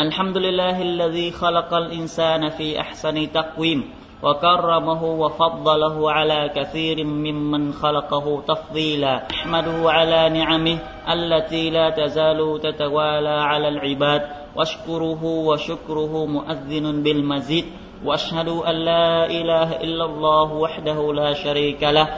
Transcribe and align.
الحمد 0.00 0.36
لله 0.36 0.82
الذي 0.82 1.30
خلق 1.30 1.74
الإنسان 1.74 2.48
في 2.48 2.80
أحسن 2.80 3.32
تقويم 3.32 3.90
وكرمه 4.22 5.04
وفضله 5.04 6.12
على 6.12 6.50
كثير 6.56 7.04
ممن 7.04 7.72
خلقه 7.72 8.42
تفضيلا. 8.48 9.26
احمده 9.30 9.90
على 9.90 10.28
نعمه 10.28 10.78
التي 11.12 11.70
لا 11.70 11.90
تزال 11.90 12.60
تتوالى 12.62 13.28
على 13.28 13.68
العباد. 13.68 14.22
واشكره 14.56 15.24
وشكره 15.24 16.26
مؤذن 16.26 17.02
بالمزيد. 17.02 17.64
وأشهد 18.04 18.48
أن 18.48 18.74
لا 18.74 19.26
إله 19.26 19.80
إلا 19.80 20.04
الله 20.04 20.52
وحده 20.52 21.12
لا 21.12 21.32
شريك 21.32 21.82
له. 21.82 22.08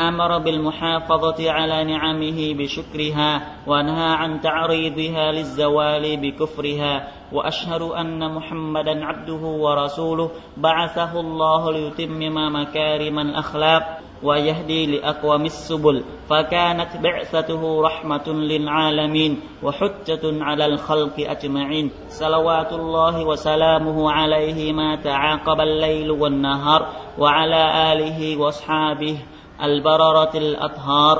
أمر 0.00 0.38
بالمحافظة 0.38 1.50
على 1.50 1.84
نعمه 1.84 2.54
بشكرها 2.54 3.42
ونهى 3.66 4.14
عن 4.14 4.40
تعريضها 4.40 5.32
للزوال 5.32 6.16
بكفرها. 6.16 7.08
وأشهد 7.32 7.82
أن 7.82 8.34
محمدا 8.34 9.04
عبده 9.04 9.46
ورسوله 9.46 10.30
بعثه 10.56 11.20
الله 11.20 11.72
ليتمم 11.72 12.56
مكارم 12.56 13.18
الأخلاق 13.18 13.98
ويهدي 14.22 14.86
لأقوم 14.86 15.44
السبل. 15.44 16.04
فكانت 16.30 16.96
بعثته 16.96 17.82
رحمة 17.82 18.28
للعالمين 18.28 19.40
وحجة 19.62 20.44
على 20.44 20.66
الخلق 20.66 21.14
أجمعين. 21.18 21.90
صلوات 22.08 22.72
الله 22.72 23.26
وسلامه 23.26 24.10
عليه 24.12 24.72
ما 24.72 24.96
تعاقب 24.96 25.60
الليل 25.60 26.10
والنهار 26.10 26.86
وعلى 27.18 27.92
آله 27.92 28.36
وأصحابه 28.36 29.18
Al-Bararatil 29.58 30.56
Athar 30.56 31.18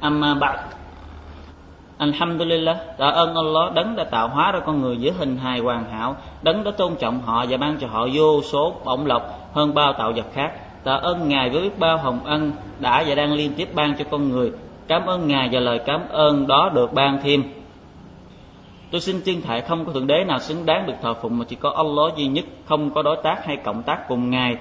Amma 0.00 0.34
Ba'd 0.34 0.58
Alhamdulillah, 1.98 2.76
tạ 2.98 3.06
ơn 3.06 3.34
Allah 3.34 3.74
đấng 3.74 3.96
đã 3.96 4.04
tạo 4.04 4.28
hóa 4.28 4.52
ra 4.52 4.60
con 4.60 4.82
người 4.82 4.96
dưới 4.96 5.12
hình 5.12 5.36
hài 5.36 5.58
hoàn 5.58 5.90
hảo, 5.90 6.16
đấng 6.42 6.64
đã 6.64 6.70
tôn 6.70 6.96
trọng 6.96 7.22
họ 7.22 7.44
và 7.48 7.56
ban 7.56 7.76
cho 7.76 7.86
họ 7.86 8.08
vô 8.12 8.42
số 8.42 8.74
bổng 8.84 9.06
lộc 9.06 9.50
hơn 9.54 9.74
bao 9.74 9.92
tạo 9.92 10.12
vật 10.16 10.26
khác. 10.32 10.52
Tạ 10.84 10.94
ơn 10.94 11.28
Ngài 11.28 11.50
với 11.50 11.62
biết 11.62 11.78
bao 11.78 11.98
hồng 11.98 12.24
ân 12.24 12.52
đã 12.80 13.04
và 13.06 13.14
đang 13.14 13.32
liên 13.32 13.52
tiếp 13.56 13.68
ban 13.74 13.96
cho 13.98 14.04
con 14.10 14.28
người. 14.28 14.52
Cảm 14.88 15.06
ơn 15.06 15.28
Ngài 15.28 15.48
và 15.52 15.60
lời 15.60 15.80
cảm 15.86 16.00
ơn 16.08 16.46
đó 16.46 16.70
được 16.74 16.92
ban 16.92 17.18
thêm. 17.22 17.44
Tôi 18.90 19.00
xin 19.00 19.20
tuyên 19.24 19.42
thệ 19.42 19.60
không 19.60 19.84
có 19.84 19.92
thượng 19.92 20.06
đế 20.06 20.24
nào 20.24 20.38
xứng 20.38 20.66
đáng 20.66 20.86
được 20.86 20.94
thờ 21.02 21.14
phụng 21.14 21.38
mà 21.38 21.44
chỉ 21.48 21.56
có 21.56 21.70
Allah 21.70 22.16
duy 22.16 22.26
nhất, 22.26 22.44
không 22.64 22.90
có 22.90 23.02
đối 23.02 23.16
tác 23.22 23.44
hay 23.44 23.56
cộng 23.56 23.82
tác 23.82 24.08
cùng 24.08 24.30
Ngài 24.30 24.56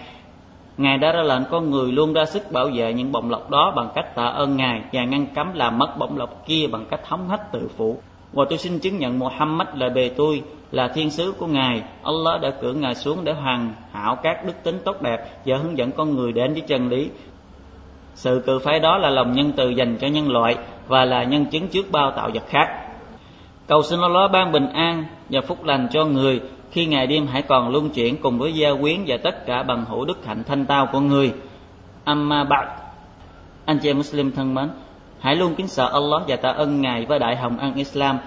Ngài 0.77 0.97
đã 0.97 1.11
ra 1.11 1.22
lệnh 1.22 1.44
con 1.52 1.72
người 1.72 1.91
luôn 1.91 2.14
ra 2.14 2.25
sức 2.25 2.52
bảo 2.52 2.69
vệ 2.73 2.94
những 2.94 3.11
bổng 3.11 3.30
lộc 3.30 3.50
đó 3.50 3.73
bằng 3.75 3.89
cách 3.95 4.16
tạ 4.16 4.25
ơn 4.25 4.58
Ngài 4.58 4.81
và 4.94 5.03
ngăn 5.03 5.25
cấm 5.36 5.53
làm 5.53 5.78
mất 5.78 5.97
bổng 5.97 6.17
lộc 6.17 6.45
kia 6.45 6.67
bằng 6.72 6.86
cách 6.89 7.02
hống 7.08 7.30
hách 7.30 7.52
tự 7.52 7.69
phụ. 7.78 7.97
Và 8.33 8.45
tôi 8.50 8.58
xin 8.58 8.80
chứng 8.80 8.97
nhận 8.97 9.19
Muhammad 9.19 9.67
là 9.75 9.89
bề 9.89 10.09
tôi, 10.09 10.44
là 10.72 10.88
thiên 10.88 11.09
sứ 11.09 11.31
của 11.31 11.47
Ngài. 11.47 11.83
Allah 12.03 12.41
đã 12.41 12.52
cử 12.61 12.73
Ngài 12.73 12.95
xuống 12.95 13.23
để 13.23 13.33
hoàn 13.33 13.73
hảo 13.91 14.16
các 14.23 14.45
đức 14.45 14.53
tính 14.63 14.80
tốt 14.86 15.02
đẹp 15.02 15.28
và 15.45 15.58
hướng 15.58 15.78
dẫn 15.78 15.91
con 15.91 16.16
người 16.16 16.31
đến 16.31 16.53
với 16.53 16.61
chân 16.61 16.89
lý. 16.89 17.09
Sự 18.13 18.44
cử 18.45 18.59
phái 18.59 18.80
đó 18.80 18.97
là 18.97 19.09
lòng 19.09 19.33
nhân 19.33 19.52
từ 19.56 19.69
dành 19.69 19.97
cho 20.02 20.08
nhân 20.08 20.31
loại 20.31 20.56
và 20.88 21.06
là 21.06 21.23
nhân 21.23 21.45
chứng 21.45 21.67
trước 21.67 21.91
bao 21.91 22.11
tạo 22.11 22.30
vật 22.33 22.44
khác. 22.47 22.67
Cầu 23.67 23.81
xin 23.81 24.00
Allah 24.02 24.31
ban 24.31 24.52
bình 24.52 24.69
an 24.73 25.06
và 25.30 25.41
phúc 25.41 25.63
lành 25.63 25.88
cho 25.91 26.06
người 26.06 26.41
khi 26.72 26.86
ngày 26.86 27.08
đêm 27.08 27.27
hãy 27.27 27.41
còn 27.41 27.69
luân 27.69 27.89
chuyển 27.89 28.17
cùng 28.22 28.39
với 28.39 28.53
gia 28.53 28.69
quyến 28.81 29.03
và 29.08 29.17
tất 29.23 29.45
cả 29.45 29.64
bằng 29.64 29.86
hữu 29.86 30.05
đức 30.05 30.25
hạnh 30.25 30.44
thanh 30.47 30.66
tao 30.66 30.88
của 30.91 31.00
người. 31.00 31.33
Amma 32.03 32.44
bạc 32.44 32.67
anh 33.66 33.80
chị 33.80 33.94
Muslim 33.94 34.31
thân 34.31 34.53
mến, 34.53 34.69
hãy 35.19 35.36
luôn 35.36 35.55
kính 35.55 35.67
sợ 35.67 35.89
Allah 35.94 36.22
và 36.28 36.36
tạ 36.36 36.50
ơn 36.50 36.81
Ngài 36.81 37.05
với 37.05 37.19
đại 37.19 37.36
hồng 37.36 37.58
ân 37.58 37.73
Islam. 37.73 38.17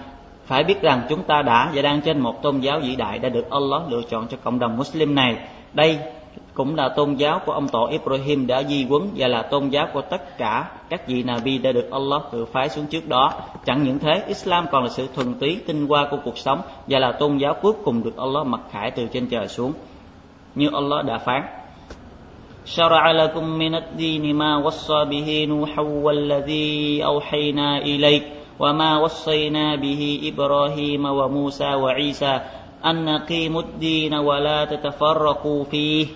Phải 0.45 0.63
biết 0.63 0.81
rằng 0.81 1.01
chúng 1.09 1.23
ta 1.23 1.41
đã 1.41 1.71
và 1.73 1.81
đang 1.81 2.01
trên 2.01 2.19
một 2.19 2.41
tôn 2.41 2.59
giáo 2.59 2.79
vĩ 2.79 2.95
đại 2.95 3.19
đã 3.19 3.29
được 3.29 3.49
Allah 3.49 3.81
lựa 3.89 4.01
chọn 4.09 4.27
cho 4.27 4.37
cộng 4.43 4.59
đồng 4.59 4.77
Muslim 4.77 5.15
này. 5.15 5.37
Đây 5.73 5.99
cũng 6.54 6.74
là 6.74 6.88
tôn 6.88 7.14
giáo 7.14 7.40
của 7.46 7.52
ông 7.52 7.68
tổ 7.68 7.86
Ibrahim 7.86 8.46
đã 8.46 8.62
di 8.62 8.86
quấn 8.90 9.10
và 9.16 9.28
là 9.28 9.42
tôn 9.42 9.68
giáo 9.68 9.88
của 9.92 10.00
tất 10.00 10.38
cả 10.38 10.70
các 10.88 11.08
vị 11.08 11.22
Nabi 11.22 11.58
đã 11.58 11.72
được 11.72 11.90
Allah 11.90 12.22
cử 12.32 12.44
phái 12.44 12.68
xuống 12.68 12.86
trước 12.86 13.08
đó. 13.08 13.32
Chẳng 13.64 13.82
những 13.82 13.98
thế, 13.98 14.22
Islam 14.28 14.66
còn 14.72 14.82
là 14.82 14.88
sự 14.88 15.08
thuần 15.14 15.34
túy 15.34 15.60
tinh 15.66 15.86
hoa 15.86 16.08
của 16.10 16.18
cuộc 16.24 16.38
sống 16.38 16.60
và 16.86 16.98
là 16.98 17.12
tôn 17.12 17.38
giáo 17.38 17.54
cuối 17.62 17.72
cùng 17.84 18.02
được 18.02 18.16
Allah 18.16 18.46
mặc 18.46 18.60
khải 18.70 18.90
từ 18.90 19.06
trên 19.12 19.26
trời 19.26 19.48
xuống. 19.48 19.72
Như 20.54 20.68
Allah 20.72 21.04
đã 21.04 21.18
phán. 21.18 21.42
شرع 22.66 23.10
لكم 23.12 23.44
من 23.44 23.74
الدين 23.74 24.36
ما 24.36 24.56
وصى 24.56 25.04
به 25.04 25.46
نوحا 25.48 25.82
والذي 25.82 27.04
أوحينا 27.04 27.78
إليك 27.78 28.22
وما 28.58 28.98
وصينا 28.98 29.76
به 29.76 30.20
إبراهيم 30.24 31.04
وموسى 31.04 31.74
وعيسى 31.74 32.40
أن 32.84 33.04
نقيموا 33.04 33.62
الدين 33.62 34.14
ولا 34.14 34.64
تتفرقوا 34.64 35.64
فيه 35.64 36.06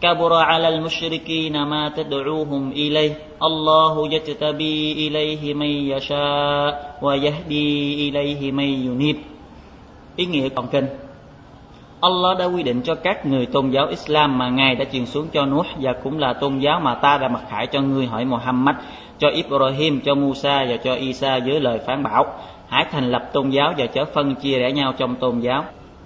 كبر 0.00 0.32
على 0.32 0.68
المشركين 0.68 1.62
ما 1.62 1.88
تدعوهم 1.88 2.72
إليه 2.72 3.12
الله 3.42 4.08
يجتبي 4.14 4.92
إليه 4.92 5.54
من 5.54 5.72
يشاء 5.92 6.98
ويهدي 7.02 8.08
إليه 8.08 8.52
من 8.52 8.68
ينيب 8.86 9.16
Ý 10.16 10.26
nghĩa 10.26 10.48
còn 10.48 10.66
kinh 10.68 10.86
Allah 12.00 12.38
đã 12.38 12.44
quy 12.44 12.62
định 12.62 12.82
cho 12.82 12.94
các 12.94 13.26
người 13.26 13.46
tôn 13.46 13.70
giáo 13.70 13.86
Islam 13.86 14.38
mà 14.38 14.48
Ngài 14.48 14.74
đã 14.74 14.84
truyền 14.92 15.06
xuống 15.06 15.26
cho 15.32 15.46
Nuh 15.46 15.66
và 15.80 15.92
cũng 15.92 16.18
là 16.18 16.32
tôn 16.32 16.58
giáo 16.58 16.80
mà 16.80 16.94
ta 16.94 17.18
đã 17.18 17.28
mặc 17.28 17.42
khải 17.50 17.66
cho 17.66 17.80
ngươi 17.80 18.06
hỏi 18.06 18.24
Muhammad, 18.24 18.76
cho 19.18 19.28
Ibrahim, 19.28 20.00
cho 20.00 20.14
Musa 20.14 20.66
và 20.68 20.76
cho 20.76 20.94
Isa 20.94 21.38
với 21.38 21.60
lời 21.60 21.78
phán 21.86 22.02
bảo. 22.02 22.24
Hãy 22.68 22.86
thành 22.92 23.10
lập 23.12 23.30
tôn 23.32 23.50
giáo 23.50 23.74
và 23.78 23.86
chớ 23.86 24.04
phân 24.04 24.34
chia 24.34 24.58
rẽ 24.58 24.72
nhau 24.72 24.92
trong 24.98 25.14
tôn 25.14 25.40
giáo. 25.40 25.64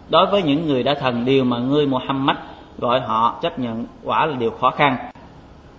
Đối 0.08 0.26
với 0.26 0.42
những 0.42 0.68
người 0.68 0.82
đã 0.82 0.94
thần 0.94 1.24
điều 1.24 1.44
mà 1.44 1.58
ngươi 1.58 1.86
Muhammad 1.86 2.36
gọi 2.79 2.99
họ 2.99 3.39
chấp 3.41 3.59
nhận 3.59 3.85
quả 4.03 4.25
là 4.25 4.35
điều 4.35 4.51
khó 4.51 4.71
khăn. 4.71 4.97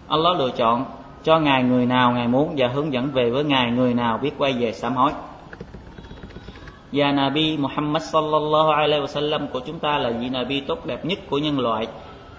Allah 0.09 0.37
lựa 0.39 0.51
chọn 0.51 0.85
cho 1.25 1.39
ngài 1.39 1.63
người 1.63 1.87
nào 1.87 2.13
ngài 2.13 2.29
muốn 2.29 2.55
và 2.57 2.69
hướng 2.69 2.93
dẫn 2.93 3.11
về 3.13 3.31
với 3.31 3.45
ngài 3.45 3.71
người 3.71 3.95
nào 3.95 4.19
biết 4.19 4.31
quay 4.39 4.53
về 4.53 4.73
sám 4.73 4.97
hối. 4.97 5.13
Và 6.93 7.13
Nabi 7.13 7.57
Muhammad 7.57 8.03
sallallahu 8.03 8.71
alaihi 8.71 9.03
wasallam 9.03 9.47
của 9.47 9.61
chúng 9.61 9.79
ta 9.79 9.99
là 9.99 10.11
vị 10.11 10.29
Nabi 10.29 10.61
tốt 10.61 10.87
đẹp 10.87 11.05
nhất 11.05 11.19
của 11.31 11.39
nhân 11.39 11.59
loại, 11.59 11.87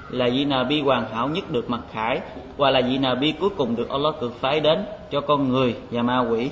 là 0.10 0.30
vị 0.32 0.46
Nabi 0.46 0.82
hoàn 0.82 1.06
hảo 1.14 1.28
nhất 1.28 1.52
được 1.52 1.70
mặc 1.70 1.82
khải, 1.92 2.20
và 2.58 2.72
là 2.72 2.82
vị 2.82 2.98
Nabi 2.98 3.32
cuối 3.32 3.50
cùng 3.58 3.76
được 3.76 3.90
Allah 3.90 4.16
cử 4.20 4.32
phái 4.40 4.60
đến 4.60 4.86
cho 5.12 5.22
con 5.22 5.50
người 5.50 5.76
và 5.92 6.02
ma 6.02 6.20
quỷ. 6.20 6.50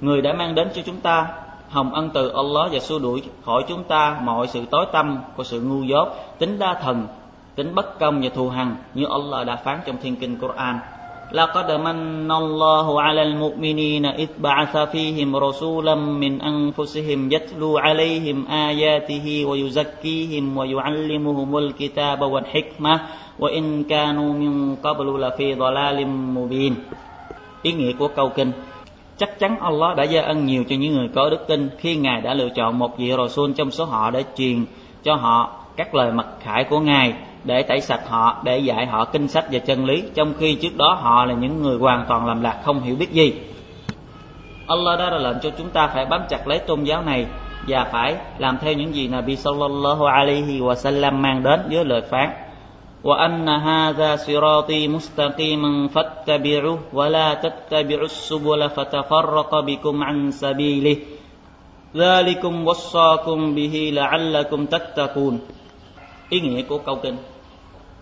Người 0.00 0.22
đã 0.22 0.32
mang 0.32 0.54
đến 0.54 0.68
cho 0.74 0.82
chúng 0.86 1.00
ta 1.00 1.26
hồng 1.70 1.94
ân 1.94 2.10
từ 2.14 2.28
Allah 2.28 2.72
và 2.72 2.78
xua 2.78 2.98
đuổi 2.98 3.22
khỏi 3.44 3.64
chúng 3.68 3.84
ta 3.84 4.20
mọi 4.22 4.48
sự 4.48 4.64
tối 4.70 4.86
tâm 4.92 5.18
của 5.36 5.44
sự 5.44 5.60
ngu 5.60 5.82
dốt, 5.82 6.08
tính 6.38 6.58
đa 6.58 6.74
thần 6.82 7.06
tính 7.57 7.75
bất 7.75 7.99
công 7.99 8.21
và 8.21 8.29
thù 8.29 8.49
hằn 8.49 8.75
như 8.93 9.05
Allah 9.11 9.47
đã 9.47 9.55
phán 9.55 9.79
trong 9.85 9.97
thiên 10.01 10.15
kinh 10.15 10.37
Quran 10.39 10.79
لقد 11.33 11.71
من 11.71 12.31
الله 12.31 13.01
على 13.01 13.21
المؤمنين 13.21 14.05
إذ 14.05 14.29
بعث 14.37 14.77
فيهم 14.77 15.35
رسولا 15.35 15.95
من 15.95 16.41
أنفسهم 16.41 17.31
يتلو 17.31 17.77
عليهم 17.77 18.47
آياته 18.47 19.45
ويزكيهم 19.45 20.57
ويعلمهم 20.57 21.57
الكتاب 21.57 22.21
والحكمة 22.21 23.01
وإن 23.39 23.83
كانوا 23.83 24.33
من 24.33 24.75
قبل 24.75 25.07
لفي 25.21 25.55
ضلال 25.55 26.07
مبين 26.07 26.75
Ý 27.63 27.71
nghĩa 27.73 27.93
của 27.93 28.07
câu 28.07 28.29
kinh 28.29 28.51
Chắc 29.17 29.39
chắn 29.39 29.59
Allah 29.59 29.97
đã 29.97 30.03
gia 30.03 30.21
ân 30.21 30.45
nhiều 30.45 30.63
cho 30.69 30.75
những 30.75 30.93
người 30.93 31.09
có 31.15 31.29
đức 31.29 31.47
tin 31.47 31.69
khi 31.77 31.95
Ngài 31.95 32.21
đã 32.21 32.33
lựa 32.33 32.49
chọn 32.49 32.79
một 32.79 32.97
vị 32.97 33.11
Rasul 33.17 33.51
trong 33.55 33.71
số 33.71 33.85
họ 33.85 34.11
để 34.11 34.23
truyền 34.37 34.65
cho 35.03 35.15
họ 35.15 35.59
các 35.75 35.95
lời 35.95 36.11
mặc 36.11 36.27
khải 36.39 36.63
của 36.63 36.79
Ngài 36.79 37.13
để 37.43 37.63
tẩy 37.63 37.81
sạch 37.81 38.01
họ, 38.07 38.41
để 38.43 38.57
dạy 38.57 38.85
họ 38.85 39.05
kinh 39.05 39.27
sách 39.27 39.45
và 39.51 39.59
chân 39.59 39.85
lý, 39.85 40.03
trong 40.15 40.33
khi 40.39 40.55
trước 40.55 40.77
đó 40.77 40.97
họ 41.01 41.25
là 41.25 41.33
những 41.33 41.61
người 41.61 41.77
hoàn 41.77 42.05
toàn 42.07 42.25
làm 42.25 42.41
lạc 42.41 42.61
không 42.63 42.81
hiểu 42.81 42.95
biết 42.95 43.11
gì. 43.11 43.33
Allah 44.67 44.99
đã 44.99 45.09
ra 45.09 45.17
lệnh 45.17 45.37
cho 45.43 45.49
chúng 45.57 45.69
ta 45.69 45.87
phải 45.87 46.05
bám 46.05 46.21
chặt 46.29 46.47
lấy 46.47 46.59
tôn 46.59 46.83
giáo 46.83 47.01
này 47.01 47.25
và 47.67 47.83
phải 47.91 48.15
làm 48.37 48.57
theo 48.61 48.73
những 48.73 48.95
gì 48.95 49.07
Nabi 49.07 49.35
sallallahu 49.35 50.05
alaihi 50.05 50.59
wa 50.59 50.75
sallam 50.75 51.21
mang 51.21 51.43
đến 51.43 51.59
với 51.69 51.85
lời 51.85 52.01
phán. 52.01 52.29
وأن 53.03 53.49
هذا 53.49 54.15
صراطي 54.15 54.87
مستقيما 54.87 55.87
فاتبعوه 55.87 56.79
ولا 56.93 57.33
تتبعوا 57.33 58.05
السبل 58.05 58.69
فتفرق 58.69 59.59
بكم 59.59 60.03
عن 60.03 60.31
سبيله 60.31 60.97
ذلكم 61.95 62.67
وصاكم 62.67 63.55
به 63.55 63.75
لعلكم 63.93 64.65
تتقون 64.65 65.39
ý 66.29 66.39
nghĩa 66.39 66.61
của 66.61 66.77
câu 66.77 66.95
kinh 66.95 67.17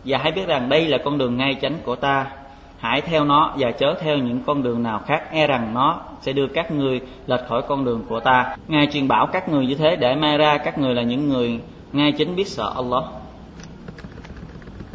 và 0.06 0.18
hãy 0.18 0.32
biết 0.32 0.46
rằng 0.46 0.68
đây 0.68 0.88
là 0.88 0.98
con 0.98 1.18
đường 1.18 1.36
ngay 1.36 1.56
chánh 1.62 1.74
của 1.84 1.96
ta. 1.96 2.26
Hãy 2.78 3.00
theo 3.00 3.24
nó 3.24 3.54
và 3.58 3.70
chớ 3.70 3.94
theo 4.00 4.18
những 4.18 4.40
con 4.46 4.62
đường 4.62 4.82
nào 4.82 5.00
khác 5.06 5.32
e 5.32 5.46
rằng 5.46 5.74
nó 5.74 6.00
sẽ 6.20 6.32
đưa 6.32 6.46
các 6.46 6.70
người 6.70 7.00
lệch 7.26 7.40
khỏi 7.48 7.62
con 7.68 7.84
đường 7.84 8.02
của 8.08 8.20
ta. 8.20 8.56
Ngài 8.68 8.86
truyền 8.86 9.08
bảo 9.08 9.26
các 9.26 9.48
người 9.48 9.66
như 9.66 9.74
thế 9.74 9.96
để 9.96 10.14
mai 10.14 10.38
ra 10.38 10.58
các 10.58 10.78
người 10.78 10.94
là 10.94 11.02
những 11.02 11.28
người 11.28 11.60
ngay 11.92 12.12
chính 12.12 12.36
biết 12.36 12.48
sợ 12.48 12.72
Allah. 12.76 13.04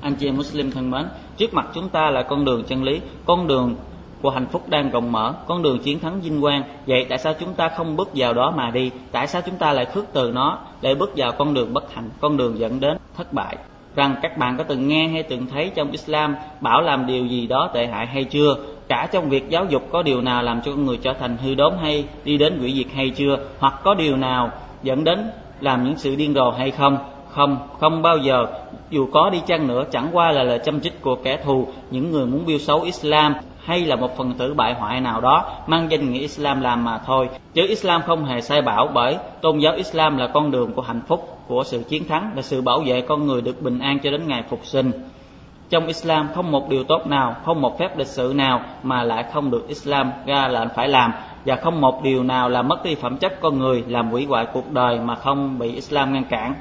Anh 0.02 0.16
chị 0.16 0.28
em 0.28 0.38
Muslim 0.38 0.72
thân 0.72 0.92
mến, 0.92 1.06
trước 1.38 1.54
mặt 1.54 1.68
chúng 1.74 1.90
ta 1.90 2.10
là 2.10 2.22
con 2.24 2.46
đường 2.46 2.63
chân 2.63 2.84
lý, 2.84 3.02
con 3.25 3.48
đường 3.48 3.75
của 4.22 4.30
hạnh 4.30 4.48
phúc 4.52 4.69
đang 4.69 4.92
rộng 4.92 5.12
mở, 5.12 5.34
con 5.48 5.62
đường 5.62 5.80
chiến 5.80 6.00
thắng 6.00 6.22
vinh 6.22 6.42
quang. 6.42 6.63
Vậy 6.88 7.06
tại 7.10 7.18
sao 7.18 7.34
chúng 7.40 7.54
ta 7.54 7.69
không 7.69 7.96
bước 7.96 8.10
vào 8.16 8.34
đó 8.34 8.54
mà 8.56 8.72
đi? 8.72 8.92
Tại 9.12 9.28
sao 9.28 9.42
chúng 9.46 9.56
ta 9.56 9.74
lại 9.74 9.86
khước 9.86 10.06
từ 10.13 10.31
nó 10.31 10.60
để 10.81 10.96
bước 10.96 11.12
vào 11.16 11.31
con 11.31 11.54
đường 11.54 11.74
bất 11.74 11.94
hạnh, 11.94 12.10
con 12.22 12.38
đường 12.38 12.60
dẫn 12.60 12.80
đến 12.80 12.98
thất 13.18 13.34
bại? 13.34 13.58
Rằng 13.95 14.15
các 14.21 14.38
bạn 14.38 14.57
có 14.57 14.63
từng 14.63 14.88
nghe 14.88 15.07
hay 15.07 15.23
từng 15.23 15.47
thấy 15.47 15.71
trong 15.75 15.91
Islam 15.91 16.35
bảo 16.61 16.81
làm 16.81 17.07
điều 17.07 17.25
gì 17.25 17.47
đó 17.47 17.69
tệ 17.73 17.88
hại 17.88 18.07
hay 18.07 18.23
chưa? 18.23 18.55
Cả 18.88 19.07
trong 19.11 19.29
việc 19.29 19.49
giáo 19.49 19.65
dục 19.65 19.88
có 19.91 20.03
điều 20.03 20.21
nào 20.21 20.43
làm 20.43 20.61
cho 20.65 20.71
con 20.71 20.85
người 20.85 20.97
trở 20.97 21.13
thành 21.13 21.38
hư 21.38 21.55
đốn 21.55 21.73
hay 21.81 22.05
đi 22.23 22.38
đến 22.38 22.59
quỷ 22.61 22.73
diệt 22.73 22.93
hay 22.95 23.09
chưa? 23.09 23.38
Hoặc 23.59 23.73
có 23.83 23.93
điều 23.93 24.17
nào 24.17 24.51
dẫn 24.83 25.03
đến 25.03 25.31
làm 25.59 25.83
những 25.83 25.97
sự 25.97 26.15
điên 26.15 26.33
rồ 26.33 26.51
hay 26.51 26.71
không? 26.71 26.97
Không 27.29 27.57
không 27.79 28.01
bao 28.01 28.17
giờ. 28.17 28.45
Dù 28.89 29.07
có 29.11 29.29
đi 29.29 29.41
chăng 29.47 29.67
nữa, 29.67 29.83
chẳng 29.91 30.07
qua 30.11 30.31
là 30.31 30.43
lời 30.43 30.59
châm 30.65 30.79
chích 30.79 31.01
của 31.01 31.15
kẻ 31.15 31.38
thù. 31.43 31.67
Những 31.91 32.11
người 32.11 32.25
muốn 32.25 32.45
biêu 32.45 32.57
xấu 32.57 32.81
Islam 32.81 33.33
hay 33.66 33.86
là 33.86 33.96
một 33.96 34.18
phần 34.18 34.34
tử 34.34 34.54
bại 34.54 34.74
hoại 34.74 35.02
nào 35.02 35.22
đó 35.22 35.46
mang 35.68 35.92
danh 35.92 36.12
nghĩa 36.12 36.19
Islam 36.19 36.62
làm 36.62 36.84
mà 36.84 36.98
thôi 37.06 37.30
chứ 37.54 37.66
Islam 37.68 38.02
không 38.02 38.25
hề 38.25 38.42
sai 38.42 38.62
bảo 38.62 38.88
bởi 38.94 39.18
tôn 39.42 39.60
giáo 39.60 39.74
Islam 39.75 40.18
là 40.18 40.28
con 40.28 40.52
đường 40.52 40.74
của 40.74 40.81
hạnh 40.81 41.02
phúc 41.08 41.38
của 41.48 41.63
sự 41.63 41.84
chiến 41.90 42.08
thắng 42.08 42.31
và 42.36 42.42
sự 42.42 42.62
bảo 42.62 42.84
vệ 42.86 43.02
con 43.02 43.28
người 43.28 43.42
được 43.42 43.62
bình 43.62 43.80
an 43.80 44.00
cho 44.04 44.12
đến 44.12 44.28
ngày 44.28 44.44
phục 44.50 44.66
sinh 44.66 44.92
trong 45.72 45.88
Islam 45.88 46.30
không 46.36 46.52
một 46.52 46.69
điều 46.69 46.84
tốt 46.84 47.08
nào, 47.08 47.36
không 47.46 47.62
một 47.62 47.80
phép 47.80 47.98
lịch 47.98 48.08
sự 48.08 48.34
nào 48.36 48.62
mà 48.84 49.04
lại 49.04 49.25
không 49.34 49.52
được 49.52 49.68
Islam 49.68 50.12
ra 50.25 50.48
lệnh 50.48 50.69
phải 50.75 50.88
làm 50.88 51.13
và 51.46 51.56
không 51.56 51.81
một 51.81 52.04
điều 52.04 52.24
nào 52.24 52.50
là 52.50 52.62
mất 52.62 52.84
đi 52.84 52.96
phẩm 52.96 53.18
chất 53.18 53.42
con 53.42 53.60
người 53.60 53.84
làm 53.88 54.10
hủy 54.10 54.25
hoại 54.25 54.46
cuộc 54.54 54.72
đời 54.72 55.00
mà 55.00 55.16
không 55.16 55.60
bị 55.60 55.75
Islam 55.75 56.13
ngăn 56.13 56.24
cản. 56.24 56.54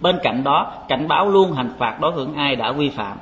Bên 0.00 0.18
cạnh 0.22 0.44
đó, 0.44 0.72
cảnh 0.88 1.08
báo 1.08 1.28
luôn 1.28 1.52
hành 1.52 1.70
phạt 1.78 2.00
đối 2.00 2.12
hưởng 2.12 2.34
ai 2.34 2.56
đã 2.56 2.72
vi 2.72 2.88
phạm. 2.88 3.16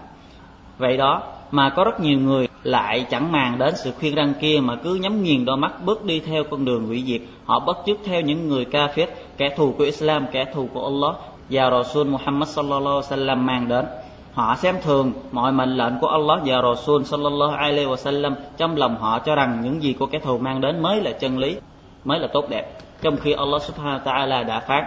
Vậy 0.78 0.96
đó, 0.96 1.22
mà 1.50 1.70
có 1.76 1.84
rất 1.84 2.00
nhiều 2.00 2.18
người 2.18 2.48
lại 2.62 3.06
chẳng 3.10 3.32
màng 3.32 3.58
đến 3.58 3.74
sự 3.76 3.92
khuyên 4.00 4.14
răng 4.14 4.32
kia 4.40 4.60
mà 4.62 4.76
cứ 4.76 4.94
nhắm 4.94 5.22
nghiền 5.22 5.44
đôi 5.44 5.56
mắt 5.56 5.84
bước 5.84 6.04
đi 6.04 6.20
theo 6.20 6.44
con 6.50 6.64
đường 6.64 6.86
hủy 6.86 7.02
diệt. 7.06 7.20
Họ 7.44 7.60
bất 7.60 7.78
chước 7.86 7.96
theo 8.04 8.20
những 8.20 8.48
người 8.48 8.64
ca 8.64 8.88
phết 8.96 9.08
kẻ 9.36 9.54
thù 9.56 9.74
của 9.78 9.84
Islam, 9.84 10.26
kẻ 10.32 10.44
thù 10.54 10.68
của 10.74 10.84
Allah 10.84 11.16
và 11.50 11.70
Rasul 11.70 12.08
Muhammad 12.08 12.48
sallallahu 12.48 13.00
alaihi 13.00 13.10
wasallam 13.10 13.36
mang 13.36 13.68
đến. 13.68 13.84
Họ 14.32 14.56
xem 14.56 14.76
thường 14.82 15.12
mọi 15.32 15.52
mệnh 15.52 15.76
lệnh 15.76 15.92
của 16.00 16.06
Allah 16.06 16.40
và 16.44 16.62
Rasul 16.62 17.02
sallallahu 17.02 17.52
alaihi 17.56 17.86
wasallam 17.86 18.34
trong 18.56 18.76
lòng 18.76 18.96
họ 18.96 19.18
cho 19.18 19.34
rằng 19.34 19.60
những 19.62 19.82
gì 19.82 19.92
của 19.92 20.06
kẻ 20.06 20.18
thù 20.18 20.38
mang 20.38 20.60
đến 20.60 20.82
mới 20.82 21.00
là 21.00 21.12
chân 21.12 21.38
lý, 21.38 21.56
mới 22.04 22.18
là 22.18 22.28
tốt 22.32 22.44
đẹp. 22.48 22.78
Trong 23.02 23.16
khi 23.16 23.32
Allah 23.32 23.62
subhanahu 23.62 23.98
wa 23.98 24.12
ta'ala 24.12 24.46
đã 24.46 24.60
phát 24.60 24.86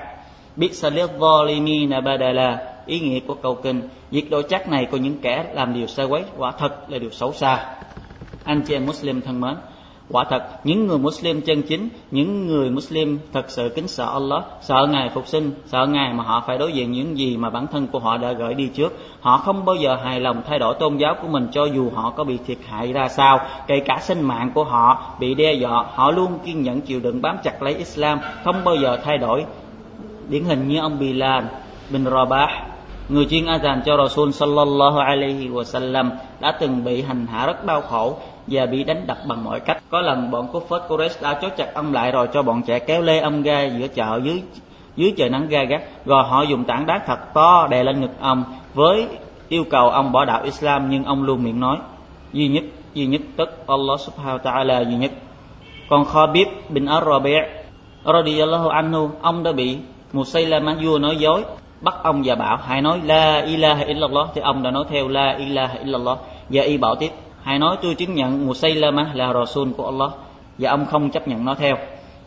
biết 0.56 0.74
salil 0.74 1.06
zalimina 1.20 2.02
badala 2.02 2.73
ý 2.86 3.00
nghĩa 3.00 3.20
của 3.20 3.34
câu 3.34 3.56
kinh. 3.56 3.82
Việc 4.12 4.30
đổi 4.30 4.44
chắc 4.50 4.70
này 4.70 4.88
của 4.92 4.98
những 4.98 5.18
kẻ 5.22 5.46
làm 5.54 5.74
điều 5.74 5.88
sai 5.88 6.06
quấy, 6.06 6.24
quả 6.38 6.52
thật 6.52 6.92
là 6.92 6.98
điều 6.98 7.10
xấu 7.10 7.34
xa. 7.34 7.66
Anh 8.44 8.62
chị 8.62 8.74
em 8.74 8.86
Muslim 8.86 9.22
thân 9.22 9.42
mến, 9.42 9.56
quả 10.10 10.26
thật, 10.30 10.44
những 10.64 10.88
người 10.88 10.98
Muslim 10.98 11.42
chân 11.42 11.62
chính, 11.62 11.90
những 12.12 12.48
người 12.48 12.70
Muslim 12.70 13.20
thật 13.34 13.46
sự 13.48 13.72
kính 13.76 13.88
sợ 13.88 14.06
Allah, 14.06 14.44
sợ 14.62 14.88
ngài 14.90 15.10
phục 15.10 15.28
sinh, 15.28 15.52
sợ 15.66 15.86
ngài 15.86 16.14
mà 16.14 16.24
họ 16.24 16.44
phải 16.48 16.58
đối 16.58 16.72
diện 16.72 16.92
những 16.92 17.18
gì 17.18 17.38
mà 17.38 17.50
bản 17.50 17.68
thân 17.68 17.88
của 17.88 18.00
họ 18.00 18.18
đã 18.18 18.32
gửi 18.32 18.54
đi 18.54 18.68
trước. 18.68 18.98
Họ 19.22 19.38
không 19.38 19.66
bao 19.66 19.76
giờ 19.76 19.96
hài 20.04 20.20
lòng 20.20 20.42
thay 20.48 20.60
đổi 20.60 20.76
tôn 20.80 20.98
giáo 20.98 21.16
của 21.22 21.28
mình 21.28 21.48
cho 21.52 21.66
dù 21.66 21.90
họ 21.96 22.10
có 22.10 22.24
bị 22.24 22.38
thiệt 22.48 22.58
hại 22.68 22.94
ra 22.94 23.08
sao. 23.08 23.40
Kể 23.68 23.80
cả 23.80 24.00
sinh 24.02 24.22
mạng 24.22 24.52
của 24.54 24.64
họ 24.64 25.16
bị 25.20 25.34
đe 25.34 25.54
dọa, 25.54 25.86
họ 25.94 26.12
luôn 26.12 26.40
kiên 26.46 26.64
nhẫn 26.64 26.82
chịu 26.82 27.00
đựng 27.00 27.22
bám 27.22 27.38
chặt 27.44 27.64
lấy 27.64 27.76
Islam, 27.76 28.20
không 28.44 28.64
bao 28.64 28.76
giờ 28.76 28.98
thay 29.04 29.18
đổi. 29.18 29.46
Điển 30.30 30.44
hình 30.44 30.68
như 30.68 30.80
ông 30.80 31.00
Bilal 31.00 31.44
bin 31.90 32.06
Rabah 32.06 32.50
người 33.14 33.26
chuyên 33.26 33.46
azan 33.46 33.82
cho 33.86 33.98
Rasul 33.98 34.32
sallallahu 34.32 35.00
alaihi 35.00 35.50
wasallam 35.50 36.10
đã 36.40 36.52
từng 36.60 36.84
bị 36.84 37.02
hành 37.02 37.28
hạ 37.28 37.46
rất 37.46 37.66
đau 37.66 37.82
khổ 37.82 38.18
và 38.48 38.66
bị 38.66 38.84
đánh 38.84 39.04
đập 39.08 39.18
bằng 39.28 39.44
mọi 39.44 39.60
cách. 39.60 39.84
Có 39.90 40.02
lần 40.02 40.32
bọn 40.32 40.48
cốt 40.54 40.70
phết 40.70 40.82
Quraysh 40.88 41.22
đã 41.22 41.34
chốt 41.42 41.52
chặt 41.58 41.74
ông 41.74 41.94
lại 41.94 42.12
rồi 42.12 42.28
cho 42.34 42.42
bọn 42.42 42.62
trẻ 42.62 42.80
kéo 42.80 43.02
lê 43.02 43.20
ông 43.20 43.44
ra 43.44 43.64
giữa 43.64 43.88
chợ 43.88 44.20
dưới 44.24 44.42
dưới 44.96 45.14
trời 45.18 45.30
nắng 45.30 45.48
gai 45.48 45.66
gắt. 45.66 45.82
Rồi 46.06 46.24
họ 46.24 46.42
dùng 46.42 46.64
tảng 46.64 46.86
đá 46.86 47.02
thật 47.08 47.34
to 47.34 47.68
đè 47.72 47.84
lên 47.84 48.02
ngực 48.02 48.12
ông 48.20 48.44
với 48.74 49.08
yêu 49.50 49.64
cầu 49.70 49.90
ông 49.90 50.12
bỏ 50.12 50.26
đạo 50.26 50.42
Islam, 50.44 50.90
nhưng 50.90 51.04
ông 51.04 51.24
luôn 51.24 51.44
miệng 51.44 51.60
nói, 51.60 51.78
duy 52.34 52.48
nhất 52.48 52.64
duy 52.94 53.06
nhất 53.06 53.22
tức 53.36 53.68
Allah 53.68 54.00
subhanahu 54.00 54.38
wa 54.38 54.44
ta'ala, 54.44 54.84
duy 54.90 54.96
nhất. 54.96 55.12
Còn 55.90 56.06
Khabib 56.06 56.48
bin 56.70 56.86
Ar-Rabi' 56.86 57.48
radiyallahu 58.06 58.70
anhu, 58.70 59.10
ông 59.22 59.44
đã 59.44 59.52
bị 59.52 59.78
Musaylama 60.14 60.76
vua 60.84 61.00
nói 61.00 61.16
dối 61.16 61.44
bắt 61.84 61.96
ông 62.04 62.22
và 62.26 62.36
bảo 62.36 62.58
hãy 62.58 62.82
nói 62.82 63.02
la 63.06 63.40
ilaha 63.40 63.84
illallah. 63.84 64.28
Thì 64.36 64.42
ông 64.42 64.64
đã 64.64 64.72
nói 64.72 64.86
theo 64.90 65.08
la 65.08 65.36
ilaha 65.38 65.74
illallah. 65.74 66.18
Và 66.50 66.64
y 66.64 66.78
bảo 66.78 66.96
tiếp 66.96 67.12
hãy 67.44 67.60
nói 67.60 67.78
tôi 67.82 67.96
chứng 67.96 68.16
nhận 68.16 68.48
Musaylama 68.48 69.12
là 69.14 69.34
Rasul 69.34 69.72
của 69.78 69.86
Allah. 69.86 70.12
Và 70.58 70.70
ông 70.70 70.86
không 70.86 71.10
chấp 71.10 71.28
nhận 71.28 71.46
nó 71.46 71.56
theo. 71.56 71.78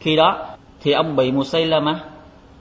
Khi 0.01 0.17
đó, 0.17 0.39
thì 0.81 0.93
ông 0.93 1.17
bị 1.17 1.33
Musaylama 1.33 2.01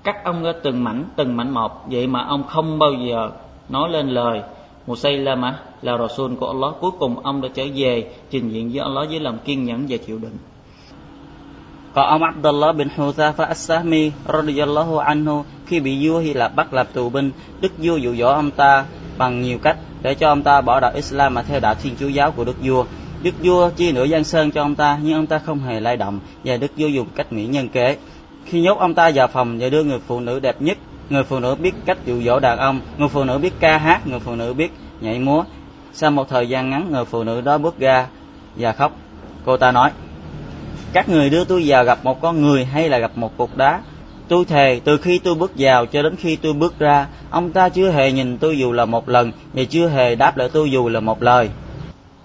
cắt 0.04 0.24
ông 0.24 0.44
ra 0.44 0.52
từng 0.64 0.84
mảnh 0.84 1.06
từng 1.16 1.38
mảnh 1.38 1.54
một. 1.54 1.86
Vậy 1.92 2.08
mà 2.08 2.26
ông 2.26 2.44
không 2.44 2.80
bao 2.80 2.94
giờ 2.94 3.32
nói 3.70 3.90
lên 3.90 4.10
lời 4.10 4.42
Musaylama 4.88 5.60
là 5.82 5.98
Rasul 5.98 6.36
của 6.36 6.48
Allah. 6.48 6.74
Cuối 6.80 6.92
cùng 7.00 7.20
ông 7.20 7.42
đã 7.42 7.50
trở 7.54 7.64
về 7.76 8.12
trình 8.30 8.50
diện 8.50 8.70
với 8.74 8.80
Allah 8.80 9.10
với 9.10 9.20
lòng 9.20 9.38
kiên 9.46 9.64
nhẫn 9.64 9.86
và 9.90 9.98
chịu 9.98 10.20
đựng 10.20 10.38
có 11.96 12.04
ông 12.04 12.24
Abdullah 12.24 12.76
bin 12.76 12.88
Huzafa 12.96 13.48
as-Sahmi 13.48 14.12
radiyallahu 14.34 14.98
anhu 14.98 15.44
khi 15.66 15.80
bị 15.80 16.08
vua 16.08 16.20
Hy 16.20 16.34
Lạp 16.34 16.56
bắt 16.56 16.74
làm 16.74 16.88
tù 16.94 17.10
binh, 17.10 17.32
Đức 17.62 17.72
vua 17.78 17.98
dụ 17.98 18.16
dỗ 18.16 18.28
ông 18.28 18.52
ta 18.52 18.86
bằng 19.18 19.42
nhiều 19.42 19.58
cách 19.58 19.78
để 20.02 20.16
cho 20.16 20.28
ông 20.28 20.44
ta 20.44 20.62
bỏ 20.62 20.80
đạo 20.80 20.92
Islam 20.96 21.34
mà 21.34 21.42
theo 21.42 21.60
đạo 21.60 21.76
Thiên 21.84 21.96
Chúa 22.00 22.08
giáo 22.08 22.32
của 22.32 22.44
Đức 22.44 22.56
vua. 22.64 22.86
Đức 23.24 23.32
vua 23.44 23.70
chia 23.70 23.92
nửa 23.92 24.08
Giang 24.08 24.24
Sơn 24.24 24.52
cho 24.52 24.62
ông 24.62 24.76
ta 24.76 25.00
nhưng 25.04 25.14
ông 25.14 25.28
ta 25.28 25.40
không 25.40 25.60
hề 25.60 25.80
lay 25.80 25.98
động 25.98 26.20
và 26.44 26.58
Đức 26.58 26.72
vua 26.78 26.88
dùng 26.88 27.08
cách 27.16 27.34
mỹ 27.34 27.46
nhân 27.46 27.70
kế. 27.70 27.98
Khi 28.46 28.62
nhốt 28.62 28.80
ông 28.80 28.94
ta 28.94 29.12
vào 29.16 29.28
phòng 29.28 29.58
và 29.60 29.70
đưa 29.70 29.84
người 29.84 30.00
phụ 30.08 30.20
nữ 30.20 30.40
đẹp 30.40 30.62
nhất, 30.62 30.78
người 31.10 31.24
phụ 31.24 31.40
nữ 31.40 31.56
biết 31.56 31.74
cách 31.86 31.98
dụ 32.06 32.22
dỗ 32.22 32.40
đàn 32.40 32.58
ông, 32.58 32.80
người 32.98 33.10
phụ 33.10 33.24
nữ 33.24 33.38
biết 33.38 33.54
ca 33.60 33.78
hát, 33.78 34.08
người 34.08 34.20
phụ 34.20 34.36
nữ 34.36 34.54
biết 34.54 34.72
nhảy 35.02 35.20
múa. 35.20 35.44
Sau 35.94 36.12
một 36.12 36.30
thời 36.30 36.50
gian 36.50 36.70
ngắn, 36.70 36.92
người 36.92 37.06
phụ 37.06 37.24
nữ 37.24 37.42
đó 37.42 37.58
bước 37.58 37.80
ra 37.80 38.08
và 38.56 38.72
khóc. 38.72 38.92
Cô 39.46 39.58
ta 39.58 39.72
nói, 39.72 39.92
các 40.96 41.10
người 41.10 41.30
đưa 41.30 41.44
tôi 41.44 41.64
vào 41.68 41.84
gặp 41.84 42.00
một 42.04 42.22
con 42.22 42.42
người 42.42 42.66
hay 42.66 42.90
là 42.90 42.98
gặp 42.98 43.12
một 43.16 43.38
cục 43.38 43.58
đá? 43.58 43.82
Tôi 44.28 44.46
thề, 44.46 44.82
từ 44.84 44.98
khi 44.98 45.20
tôi 45.20 45.36
bước 45.36 45.52
vào 45.58 45.86
cho 45.86 46.02
đến 46.02 46.16
khi 46.16 46.36
tôi 46.36 46.54
bước 46.54 46.80
ra, 46.80 47.08
ông 47.30 47.52
ta 47.52 47.70
chưa 47.70 47.92
hề 47.92 48.12
nhìn 48.12 48.38
tôi 48.38 48.58
dù 48.58 48.72
là 48.72 48.86
một 48.86 49.10
lần 49.10 49.32
và 49.54 49.64
chưa 49.70 49.88
hề 49.88 50.16
đáp 50.16 50.38
lại 50.38 50.50
tôi 50.54 50.72
dù 50.72 50.90
là 50.90 51.00
một 51.00 51.24
lời. 51.24 51.50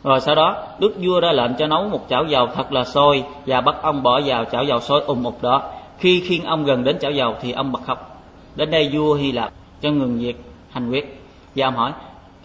Rồi 0.04 0.20
sau 0.20 0.34
đó, 0.34 0.66
đức 0.78 0.94
vua 1.02 1.20
ra 1.20 1.32
lệnh 1.32 1.54
cho 1.54 1.66
nấu 1.66 1.88
một 1.88 2.06
chảo 2.08 2.24
dầu 2.24 2.46
thật 2.54 2.72
là 2.72 2.84
sôi 2.84 3.24
và 3.46 3.60
bắt 3.60 3.74
ông 3.82 4.02
bỏ 4.02 4.20
vào 4.24 4.44
chảo 4.44 4.64
dầu 4.64 4.80
sôi 4.80 5.00
ùm 5.06 5.22
một 5.22 5.42
đó. 5.42 5.62
Khi 5.98 6.20
khiêng 6.20 6.44
ông 6.44 6.64
gần 6.64 6.84
đến 6.84 6.98
chảo 6.98 7.10
dầu 7.10 7.34
thì 7.42 7.52
ông 7.52 7.72
bật 7.72 7.80
khóc. 7.86 8.22
Đến 8.56 8.70
đây 8.70 8.90
vua 8.92 9.14
hy 9.14 9.32
lạp 9.32 9.52
cho 9.80 9.90
ngừng 9.90 10.18
việc 10.18 10.36
hành 10.70 10.90
quyết. 10.90 11.22
Và 11.56 11.66
ông 11.66 11.76
hỏi, 11.76 11.92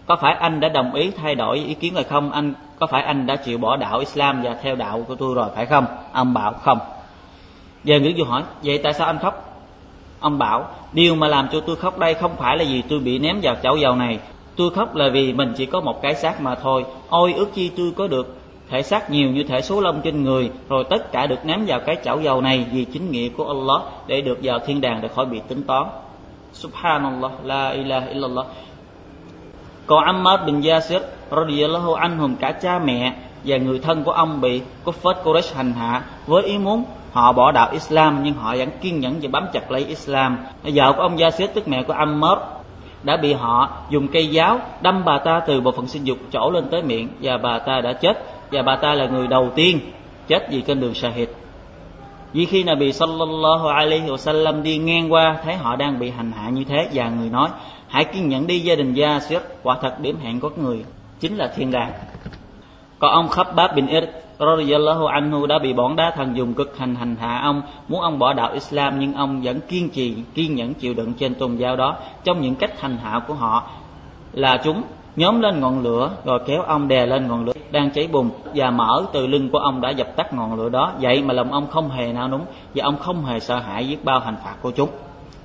có 0.06 0.16
phải 0.16 0.34
anh 0.34 0.60
đã 0.60 0.68
đồng 0.68 0.94
ý 0.94 1.10
thay 1.10 1.34
đổi 1.34 1.58
ý 1.58 1.74
kiến 1.74 1.94
rồi 1.94 2.04
không? 2.04 2.32
Anh 2.32 2.54
có 2.78 2.86
phải 2.86 3.02
anh 3.02 3.26
đã 3.26 3.36
chịu 3.36 3.58
bỏ 3.58 3.76
đạo 3.76 3.98
Islam 3.98 4.42
và 4.42 4.56
theo 4.62 4.76
đạo 4.76 5.04
của 5.08 5.14
tôi 5.14 5.34
rồi, 5.34 5.48
phải 5.54 5.66
không? 5.66 5.86
Ông 6.12 6.34
bảo, 6.34 6.52
không. 6.52 6.78
Giờ 7.84 8.00
Nguyễn 8.00 8.16
Du 8.16 8.24
hỏi, 8.24 8.42
vậy 8.62 8.78
tại 8.78 8.92
sao 8.92 9.06
anh 9.06 9.18
khóc? 9.18 9.62
Ông 10.20 10.38
bảo, 10.38 10.68
điều 10.92 11.14
mà 11.14 11.28
làm 11.28 11.48
cho 11.52 11.60
tôi 11.60 11.76
khóc 11.76 11.98
đây 11.98 12.14
không 12.14 12.36
phải 12.36 12.56
là 12.56 12.64
vì 12.68 12.82
tôi 12.82 12.98
bị 12.98 13.18
ném 13.18 13.40
vào 13.42 13.54
chảo 13.62 13.76
dầu 13.76 13.96
này. 13.96 14.18
Tôi 14.56 14.70
khóc 14.70 14.94
là 14.94 15.08
vì 15.08 15.32
mình 15.32 15.52
chỉ 15.56 15.66
có 15.66 15.80
một 15.80 16.02
cái 16.02 16.14
xác 16.14 16.40
mà 16.40 16.54
thôi. 16.54 16.84
Ôi, 17.08 17.32
ước 17.32 17.54
chi 17.54 17.70
tôi 17.76 17.92
có 17.96 18.06
được 18.06 18.36
thể 18.70 18.82
xác 18.82 19.10
nhiều 19.10 19.30
như 19.30 19.42
thể 19.42 19.60
số 19.60 19.80
lông 19.80 20.00
trên 20.02 20.24
người, 20.24 20.50
rồi 20.68 20.84
tất 20.90 21.12
cả 21.12 21.26
được 21.26 21.44
ném 21.44 21.64
vào 21.66 21.80
cái 21.80 21.96
chảo 22.04 22.20
dầu 22.20 22.40
này 22.40 22.66
vì 22.72 22.84
chính 22.84 23.10
nghĩa 23.10 23.28
của 23.28 23.48
Allah 23.48 23.92
để 24.06 24.20
được 24.20 24.38
vào 24.42 24.58
thiên 24.58 24.80
đàng 24.80 25.00
để 25.02 25.08
khỏi 25.08 25.26
bị 25.26 25.40
tính 25.48 25.62
toán. 25.62 25.86
Subhanallah, 26.52 27.32
la 27.44 27.68
ilaha 27.68 28.06
illallah 28.06 28.46
còn 29.86 30.04
Ammar 30.04 30.40
bin 30.46 30.62
Yasir 30.62 31.02
radiyallahu 31.30 31.94
anhum, 31.94 32.36
cả 32.36 32.52
cha 32.52 32.78
mẹ 32.78 33.12
và 33.44 33.56
người 33.56 33.78
thân 33.78 34.04
của 34.04 34.12
ông 34.12 34.40
bị 34.40 34.62
Kuffar 34.84 35.14
Quraysh 35.24 35.56
hành 35.56 35.72
hạ 35.72 36.02
với 36.26 36.42
ý 36.42 36.58
muốn 36.58 36.84
họ 37.12 37.32
bỏ 37.32 37.52
đạo 37.52 37.68
Islam, 37.72 38.22
nhưng 38.22 38.34
họ 38.34 38.56
vẫn 38.56 38.68
kiên 38.80 39.00
nhẫn 39.00 39.14
và 39.22 39.28
bám 39.32 39.46
chặt 39.52 39.70
lấy 39.70 39.84
Islam. 39.84 40.38
Vợ 40.62 40.92
của 40.96 41.02
ông 41.02 41.16
Yasir, 41.16 41.50
tức 41.54 41.68
mẹ 41.68 41.82
của 41.82 41.92
Ammar, 41.92 42.38
đã 43.02 43.16
bị 43.16 43.32
họ 43.32 43.70
dùng 43.90 44.08
cây 44.08 44.26
giáo 44.26 44.60
đâm 44.80 45.04
bà 45.04 45.18
ta 45.18 45.40
từ 45.46 45.60
bộ 45.60 45.72
phận 45.72 45.86
sinh 45.86 46.04
dục 46.04 46.18
chỗ 46.32 46.50
lên 46.50 46.64
tới 46.70 46.82
miệng 46.82 47.08
và 47.22 47.36
bà 47.36 47.58
ta 47.58 47.80
đã 47.80 47.92
chết 47.92 48.24
và 48.50 48.62
bà 48.62 48.76
ta 48.76 48.94
là 48.94 49.06
người 49.06 49.26
đầu 49.26 49.50
tiên 49.54 49.80
chết 50.28 50.50
vì 50.50 50.60
trên 50.60 50.80
đường 50.80 50.94
Shahid. 50.94 51.28
Vì 52.32 52.44
khi 52.44 52.64
Nabi 52.64 52.92
sallallahu 52.92 53.68
alaihi 53.68 54.06
wasallam 54.06 54.62
đi 54.62 54.78
ngang 54.78 55.12
qua, 55.12 55.36
thấy 55.44 55.54
họ 55.54 55.76
đang 55.76 55.98
bị 55.98 56.10
hành 56.10 56.32
hạ 56.32 56.50
như 56.50 56.64
thế, 56.64 56.88
và 56.92 57.08
người 57.08 57.28
nói 57.28 57.48
hãy 57.88 58.04
kiên 58.04 58.28
nhẫn 58.28 58.46
đi, 58.46 58.60
gia 58.60 58.74
đình 58.74 58.94
gia 58.94 59.20
siết 59.20 59.42
quả 59.62 59.78
thật 59.82 60.00
điểm 60.00 60.16
hẹn 60.22 60.40
của 60.40 60.50
người 60.56 60.84
chính 61.20 61.36
là 61.36 61.52
thiên 61.56 61.70
đàng. 61.70 61.92
Còn 62.98 63.10
ông 63.10 63.28
Khabbab 63.28 63.74
bin 63.74 63.86
Ir 63.86 64.04
radiyallahu 64.38 65.06
anhu 65.06 65.46
đã 65.46 65.58
bị 65.58 65.72
bọn 65.72 65.96
đá 65.96 66.10
thần 66.16 66.36
dùng 66.36 66.54
cực 66.54 66.78
hành 66.78 66.94
hành 66.94 67.16
hạ 67.20 67.40
ông. 67.42 67.62
Muốn 67.88 68.00
ông 68.00 68.18
bỏ 68.18 68.32
đạo 68.32 68.52
Islam, 68.52 69.00
nhưng 69.00 69.14
ông 69.14 69.40
vẫn 69.42 69.60
kiên 69.68 69.90
trì, 69.90 70.14
kiên 70.34 70.54
nhẫn 70.54 70.74
chịu 70.74 70.94
đựng 70.94 71.12
trên 71.14 71.34
tôn 71.34 71.56
giáo 71.56 71.76
đó. 71.76 71.96
Trong 72.24 72.40
những 72.40 72.54
cách 72.54 72.80
hành 72.80 72.96
hạ 72.96 73.20
của 73.28 73.34
họ 73.34 73.66
là 74.32 74.60
chúng 74.64 74.82
nhóm 75.16 75.40
lên 75.40 75.60
ngọn 75.60 75.82
lửa 75.82 76.10
rồi 76.24 76.40
kéo 76.46 76.62
ông 76.62 76.88
đè 76.88 77.06
lên 77.06 77.28
ngọn 77.28 77.44
lửa 77.44 77.52
đang 77.70 77.90
cháy 77.90 78.08
bùng 78.12 78.30
và 78.54 78.70
mở 78.70 79.04
từ 79.12 79.26
lưng 79.26 79.50
của 79.50 79.58
ông 79.58 79.80
đã 79.80 79.90
dập 79.90 80.16
tắt 80.16 80.34
ngọn 80.34 80.54
lửa 80.54 80.68
đó. 80.68 80.92
Vậy 81.00 81.22
mà 81.22 81.34
lòng 81.34 81.52
ông 81.52 81.66
không 81.66 81.90
hề 81.90 82.12
nao 82.12 82.28
núng 82.28 82.44
và 82.74 82.84
ông 82.84 82.98
không 82.98 83.24
hề 83.24 83.40
sợ 83.40 83.58
hãi 83.58 83.88
giết 83.88 84.04
bao 84.04 84.20
hành 84.20 84.36
phạt 84.44 84.54
của 84.62 84.70
chúng. 84.70 84.88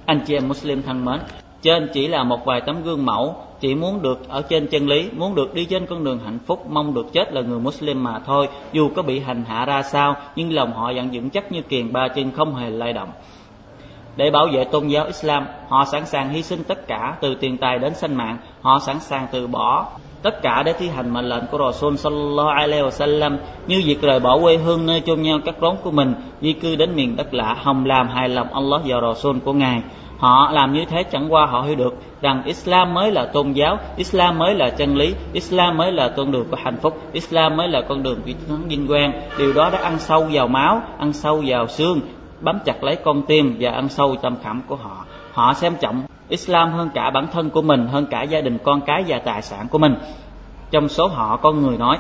Anh 0.05 0.19
chị 0.27 0.33
em 0.33 0.47
Muslim 0.47 0.83
thân 0.83 1.05
mến 1.05 1.19
trên 1.61 1.89
chỉ 1.93 2.07
là 2.07 2.23
một 2.23 2.45
vài 2.45 2.61
tấm 2.61 2.83
gương 2.83 3.05
mẫu 3.05 3.35
chỉ 3.59 3.75
muốn 3.75 4.01
được 4.01 4.29
ở 4.29 4.41
trên 4.41 4.67
chân 4.67 4.87
lý 4.87 5.09
muốn 5.11 5.35
được 5.35 5.53
đi 5.53 5.65
trên 5.65 5.85
con 5.85 6.03
đường 6.03 6.19
hạnh 6.25 6.39
phúc 6.45 6.65
mong 6.69 6.93
được 6.93 7.13
chết 7.13 7.33
là 7.33 7.41
người 7.41 7.59
Muslim 7.59 8.03
mà 8.03 8.19
thôi 8.25 8.47
dù 8.73 8.89
có 8.95 9.01
bị 9.01 9.19
hành 9.19 9.43
hạ 9.47 9.65
ra 9.65 9.81
sao 9.81 10.15
nhưng 10.35 10.53
lòng 10.53 10.73
họ 10.73 10.93
vẫn 10.95 11.09
vững 11.13 11.29
chắc 11.29 11.51
như 11.51 11.61
kiền 11.61 11.93
ba 11.93 12.07
chân 12.07 12.31
không 12.31 12.55
hề 12.55 12.69
lay 12.69 12.93
động. 12.93 13.09
Để 14.15 14.31
bảo 14.31 14.47
vệ 14.53 14.63
tôn 14.63 14.87
giáo 14.87 15.05
Islam, 15.05 15.45
họ 15.67 15.85
sẵn 15.85 16.05
sàng 16.05 16.29
hy 16.29 16.43
sinh 16.43 16.63
tất 16.63 16.87
cả 16.87 17.17
từ 17.21 17.35
tiền 17.35 17.57
tài 17.57 17.79
đến 17.79 17.95
sinh 17.95 18.15
mạng, 18.15 18.37
họ 18.61 18.79
sẵn 18.79 18.99
sàng 18.99 19.27
từ 19.31 19.47
bỏ 19.47 19.91
tất 20.23 20.41
cả 20.41 20.63
để 20.65 20.73
thi 20.73 20.89
hành 20.89 21.13
mệnh 21.13 21.29
lệnh 21.29 21.43
của 21.51 21.57
Rasul 21.57 21.95
sallallahu 21.95 22.49
alaihi 22.49 22.83
wasallam 22.83 23.37
như 23.67 23.81
việc 23.85 24.01
rời 24.01 24.19
bỏ 24.19 24.39
quê 24.41 24.57
hương 24.57 24.85
nơi 24.85 25.01
chôn 25.05 25.21
nhau 25.21 25.39
các 25.45 25.55
rốn 25.61 25.75
của 25.83 25.91
mình, 25.91 26.13
di 26.41 26.53
cư 26.53 26.75
đến 26.75 26.95
miền 26.95 27.15
đất 27.15 27.33
lạ, 27.33 27.55
hồng 27.63 27.85
làm 27.85 28.07
hài 28.07 28.29
lòng 28.29 28.53
Allah 28.53 28.81
và 28.85 29.01
Rasul 29.01 29.37
của 29.45 29.53
Ngài. 29.53 29.81
Họ 30.17 30.51
làm 30.51 30.73
như 30.73 30.85
thế 30.85 31.03
chẳng 31.03 31.33
qua 31.33 31.45
họ 31.45 31.61
hiểu 31.61 31.75
được 31.75 31.93
rằng 32.21 32.43
Islam 32.45 32.93
mới 32.93 33.11
là 33.11 33.25
tôn 33.33 33.51
giáo, 33.51 33.77
Islam 33.97 34.37
mới 34.37 34.55
là 34.55 34.69
chân 34.69 34.97
lý, 34.97 35.13
Islam 35.33 35.77
mới 35.77 35.91
là 35.91 36.13
con 36.17 36.31
đường 36.31 36.45
của 36.51 36.57
hạnh 36.63 36.77
phúc, 36.81 37.01
Islam 37.13 37.57
mới 37.57 37.67
là 37.67 37.81
con 37.89 38.03
đường 38.03 38.21
của 38.25 38.31
thắng 38.49 38.67
vinh 38.67 38.87
quang. 38.87 39.11
Điều 39.37 39.53
đó 39.53 39.69
đã 39.69 39.79
ăn 39.79 39.99
sâu 39.99 40.27
vào 40.31 40.47
máu, 40.47 40.81
ăn 40.97 41.13
sâu 41.13 41.43
vào 41.47 41.67
xương, 41.67 41.99
bám 42.41 42.59
chặt 42.65 42.83
lấy 42.83 42.95
con 42.95 43.21
tim 43.27 43.57
và 43.59 43.71
ăn 43.71 43.89
sâu 43.89 44.15
tâm 44.21 44.35
khảm 44.43 44.61
của 44.67 44.75
họ 44.75 45.05
họ 45.33 45.53
xem 45.53 45.73
trọng 45.81 46.03
islam 46.31 46.71
hơn 46.71 46.89
cả 46.93 47.09
bản 47.09 47.27
thân 47.31 47.49
của 47.49 47.61
mình, 47.61 47.87
hơn 47.87 48.05
cả 48.05 48.23
gia 48.23 48.41
đình 48.41 48.57
con 48.63 48.81
cái 48.81 49.03
và 49.07 49.19
tài 49.19 49.41
sản 49.41 49.67
của 49.67 49.77
mình. 49.77 49.95
Trong 50.71 50.89
số 50.89 51.07
họ 51.07 51.37
có 51.37 51.51
người 51.51 51.77
nói, 51.77 51.97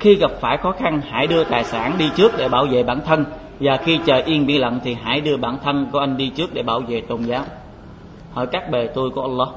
khi 0.00 0.14
gặp 0.14 0.30
phải 0.40 0.56
khó 0.56 0.72
khăn, 0.72 1.00
hãy 1.10 1.26
đưa 1.26 1.44
tài 1.44 1.64
sản 1.64 1.92
đi 1.98 2.10
trước 2.16 2.32
để 2.38 2.48
bảo 2.48 2.66
vệ 2.66 2.82
bản 2.82 3.00
thân, 3.06 3.24
và 3.60 3.76
khi 3.76 3.98
trời 4.06 4.22
yên 4.22 4.46
biển 4.46 4.60
lặng 4.60 4.80
thì 4.84 4.96
hãy 5.02 5.20
đưa 5.20 5.36
bản 5.36 5.58
thân 5.64 5.86
của 5.92 5.98
anh 5.98 6.16
đi 6.16 6.28
trước 6.28 6.54
để 6.54 6.62
bảo 6.62 6.80
vệ 6.80 7.00
tôn 7.00 7.22
giáo. 7.22 7.44
Hỏi 8.32 8.46
các 8.46 8.70
bề 8.70 8.86
tôi 8.94 9.10
của 9.10 9.22
Allah 9.22 9.48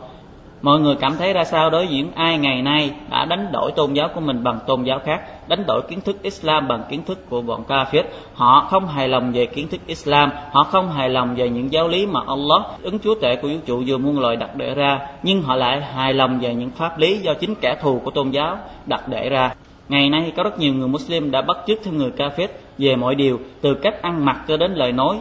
mọi 0.62 0.80
người 0.80 0.96
cảm 0.96 1.16
thấy 1.18 1.34
ra 1.34 1.44
sao 1.44 1.70
đối 1.70 1.88
diện 1.88 2.12
ai 2.16 2.38
ngày 2.38 2.62
nay 2.62 2.92
đã 3.10 3.26
đánh 3.26 3.52
đổi 3.52 3.72
tôn 3.72 3.94
giáo 3.94 4.10
của 4.16 4.22
mình 4.22 4.44
bằng 4.44 4.60
tôn 4.68 4.84
giáo 4.84 5.00
khác, 5.06 5.22
đánh 5.50 5.64
đổi 5.68 5.82
kiến 5.90 6.02
thức 6.02 6.22
Islam 6.22 6.68
bằng 6.68 6.84
kiến 6.90 7.04
thức 7.06 7.30
của 7.30 7.42
bọn 7.42 7.64
kafir? 7.68 8.04
Họ 8.34 8.68
không 8.70 8.88
hài 8.88 9.08
lòng 9.08 9.32
về 9.32 9.46
kiến 9.46 9.68
thức 9.68 9.82
Islam, 9.88 10.32
họ 10.52 10.64
không 10.64 10.92
hài 10.92 11.10
lòng 11.10 11.36
về 11.36 11.50
những 11.50 11.72
giáo 11.72 11.88
lý 11.88 12.06
mà 12.06 12.20
Allah, 12.28 12.82
ứng 12.82 13.00
chúa 13.00 13.16
tể 13.22 13.36
của 13.36 13.48
vũ 13.48 13.58
trụ 13.66 13.84
vừa 13.88 13.98
muôn 13.98 14.20
loài 14.20 14.36
đặt 14.36 14.56
để 14.56 14.76
ra, 14.76 15.00
nhưng 15.24 15.42
họ 15.42 15.56
lại 15.56 15.82
hài 15.82 16.14
lòng 16.14 16.40
về 16.40 16.54
những 16.54 16.70
pháp 16.70 17.00
lý 17.00 17.18
do 17.18 17.34
chính 17.34 17.56
kẻ 17.56 17.76
thù 17.82 18.02
của 18.04 18.12
tôn 18.12 18.32
giáo 18.32 18.58
đặt 18.86 19.08
để 19.08 19.30
ra. 19.30 19.54
Ngày 19.90 20.10
nay 20.10 20.32
có 20.38 20.44
rất 20.44 20.60
nhiều 20.60 20.74
người 20.74 20.88
Muslim 20.88 21.32
đã 21.32 21.42
bắt 21.42 21.58
chước 21.68 21.80
theo 21.84 21.94
người 21.94 22.12
kafir 22.18 22.48
về 22.78 22.96
mọi 22.96 23.16
điều, 23.16 23.40
từ 23.62 23.74
cách 23.74 24.02
ăn 24.02 24.26
mặc 24.26 24.38
cho 24.48 24.58
đến 24.58 24.74
lời 24.76 24.92
nói 24.92 25.18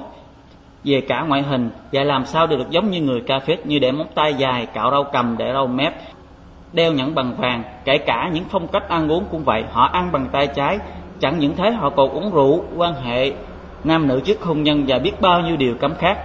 về 0.87 1.01
cả 1.01 1.23
ngoại 1.29 1.43
hình 1.43 1.71
và 1.93 2.05
làm 2.05 2.27
sao 2.27 2.47
để 2.47 2.57
được 2.57 2.71
giống 2.71 2.91
như 2.91 3.01
người 3.01 3.21
ca 3.21 3.39
phết 3.39 3.67
như 3.67 3.79
để 3.79 3.93
móng 3.93 4.07
tay 4.15 4.35
dài, 4.35 4.67
cạo 4.67 4.91
râu 4.91 5.05
cầm, 5.05 5.37
để 5.39 5.53
râu 5.53 5.67
mép, 5.67 5.95
đeo 6.73 6.93
nhẫn 6.93 7.15
bằng 7.15 7.35
vàng. 7.39 7.63
Kể 7.85 7.99
cả 7.99 8.31
những 8.33 8.45
phong 8.51 8.69
cách 8.69 8.89
ăn 8.89 9.09
uống 9.09 9.25
cũng 9.31 9.45
vậy, 9.45 9.65
họ 9.73 9.85
ăn 9.93 10.13
bằng 10.13 10.29
tay 10.33 10.47
trái. 10.47 10.79
Chẳng 11.21 11.39
những 11.39 11.57
thế, 11.57 11.71
họ 11.71 11.91
còn 11.91 12.11
uống 12.11 12.33
rượu, 12.33 12.65
quan 12.77 12.95
hệ 12.95 13.33
nam 13.85 14.09
nữ 14.09 14.21
trước 14.25 14.43
hôn 14.43 14.63
nhân 14.63 14.85
và 14.89 14.99
biết 14.99 15.21
bao 15.21 15.41
nhiêu 15.41 15.57
điều 15.57 15.75
cấm 15.75 15.95
khác. 15.95 16.19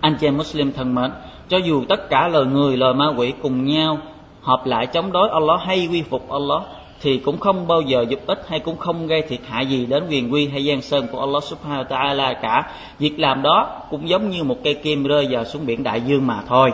Anh 0.00 0.16
chị 0.20 0.26
em 0.26 0.36
Muslim 0.36 0.72
thân 0.72 0.94
mến, 0.94 1.10
cho 1.48 1.56
dù 1.56 1.84
tất 1.88 2.10
cả 2.10 2.28
lời 2.28 2.46
người 2.46 2.76
lời 2.76 2.94
ma 2.94 3.06
quỷ 3.16 3.32
cùng 3.42 3.64
nhau, 3.64 3.98
hợp 4.42 4.66
lại 4.66 4.86
chống 4.86 5.12
đối 5.12 5.28
Allah 5.28 5.60
hay 5.60 5.88
quy 5.92 6.02
phục 6.02 6.30
Allah 6.30 6.62
thì 7.02 7.18
cũng 7.18 7.38
không 7.38 7.68
bao 7.68 7.80
giờ 7.80 8.04
giúp 8.08 8.20
ích 8.26 8.44
hay 8.48 8.60
cũng 8.60 8.76
không 8.76 9.06
gây 9.06 9.22
thiệt 9.22 9.40
hại 9.48 9.66
gì 9.66 9.86
đến 9.86 10.04
quyền 10.10 10.32
quy 10.32 10.48
hay 10.48 10.64
gian 10.64 10.82
sơn 10.82 11.06
của 11.12 11.20
Allah 11.20 11.44
Subhanahu 11.44 11.82
wa 11.82 11.88
Taala 11.88 12.32
cả. 12.32 12.72
Việc 12.98 13.18
làm 13.18 13.42
đó 13.42 13.80
cũng 13.90 14.08
giống 14.08 14.30
như 14.30 14.44
một 14.44 14.56
cây 14.64 14.74
kim 14.74 15.04
rơi 15.04 15.26
vào 15.30 15.44
xuống 15.44 15.66
biển 15.66 15.82
đại 15.82 16.00
dương 16.00 16.26
mà 16.26 16.42
thôi. 16.48 16.72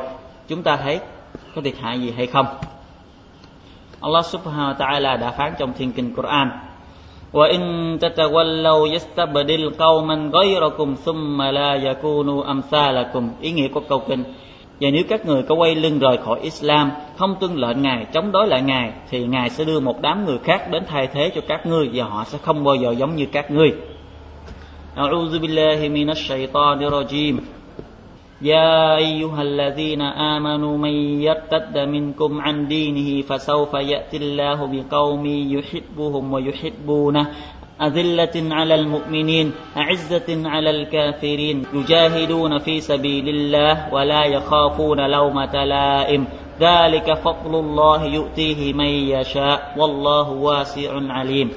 Chúng 0.49 0.63
ta 0.63 0.77
thấy 0.77 1.01
có 1.55 1.63
thiệt 1.63 1.75
hại 1.81 2.01
gì 2.01 2.13
hay 2.17 2.27
không? 2.27 2.47
Allah 4.01 4.25
Subhanahu 4.25 4.73
wa 4.73 4.75
Taala 4.75 5.17
đã 5.17 5.31
phán 5.31 5.55
trong 5.59 5.73
Thiên 5.79 5.93
Kinh 5.93 6.15
Quran: 6.15 6.51
"Wa 7.33 7.51
in 7.51 7.97
tatawallaw 7.99 8.93
yastabdil 8.93 9.69
qauman 9.79 10.31
ghayrakum 10.31 10.97
thumma 11.05 11.53
la 11.53 11.75
yakunu 11.75 12.43
amsalakum." 12.43 13.31
Ý 13.41 13.51
nghĩa 13.51 13.69
của 13.69 13.81
câu 13.89 14.03
kinh 14.09 14.25
và 14.82 14.90
nếu 14.90 15.04
các 15.10 15.26
người 15.26 15.44
có 15.44 15.56
quay 15.56 15.76
lưng 15.76 16.00
rời 16.00 16.18
khỏi 16.18 16.40
Islam 16.42 16.92
không 17.18 17.36
tuân 17.40 17.56
lệnh 17.56 17.82
ngài 17.82 18.06
chống 18.14 18.32
đối 18.32 18.48
lại 18.48 18.62
ngài 18.62 18.92
thì 19.10 19.26
ngài 19.26 19.50
sẽ 19.50 19.66
đưa 19.66 19.80
một 19.80 20.02
đám 20.02 20.26
người 20.26 20.38
khác 20.44 20.72
đến 20.72 20.84
thay 20.88 21.08
thế 21.08 21.32
cho 21.36 21.42
các 21.48 21.66
ngươi 21.66 21.90
và 21.94 22.06
họ 22.06 22.24
sẽ 22.24 22.38
không 22.38 22.64
bao 22.64 22.76
giờ 22.76 22.92
giống 22.92 23.16
như 23.16 23.26
các 23.26 23.52
ngươi 23.52 23.74
أعوذ 24.98 25.40
بالله 25.40 25.90
من 25.90 26.10
الشيطان 26.10 26.78
الرجيم 26.84 27.36
يا 28.42 28.96
أيها 28.96 29.42
الذين 29.42 30.02
آمنوا 30.02 30.78
من 30.78 31.22
يرتد 31.22 31.78
منكم 31.78 32.42
عن 32.42 32.68
دينه 32.68 33.22
فسوف 33.22 33.74
يأتي 33.74 34.18
الله 34.18 34.60
بقوم 34.66 35.26
يحبهم 35.26 36.34
ويحبونه 36.34 37.26
أذلة 37.82 38.56
على 38.56 38.76
المؤمنين 38.76 39.52
أعزة 39.78 40.50
على 40.50 40.70
الكافرين 40.70 41.64
يجاهدون 41.74 42.58
في 42.58 42.80
سبيل 42.80 43.30
الله 43.30 43.94
ولا 43.94 44.24
يخافون 44.26 45.00
لومة 45.12 45.64
لائم 45.64 46.28
ذلك 46.60 47.14
فضل 47.14 47.56
الله 47.56 48.06
يؤتيه 48.06 48.74
من 48.74 48.86
يشاء 48.86 49.76
والله 49.78 50.30
واسع 50.30 50.92
عليم 51.10 51.50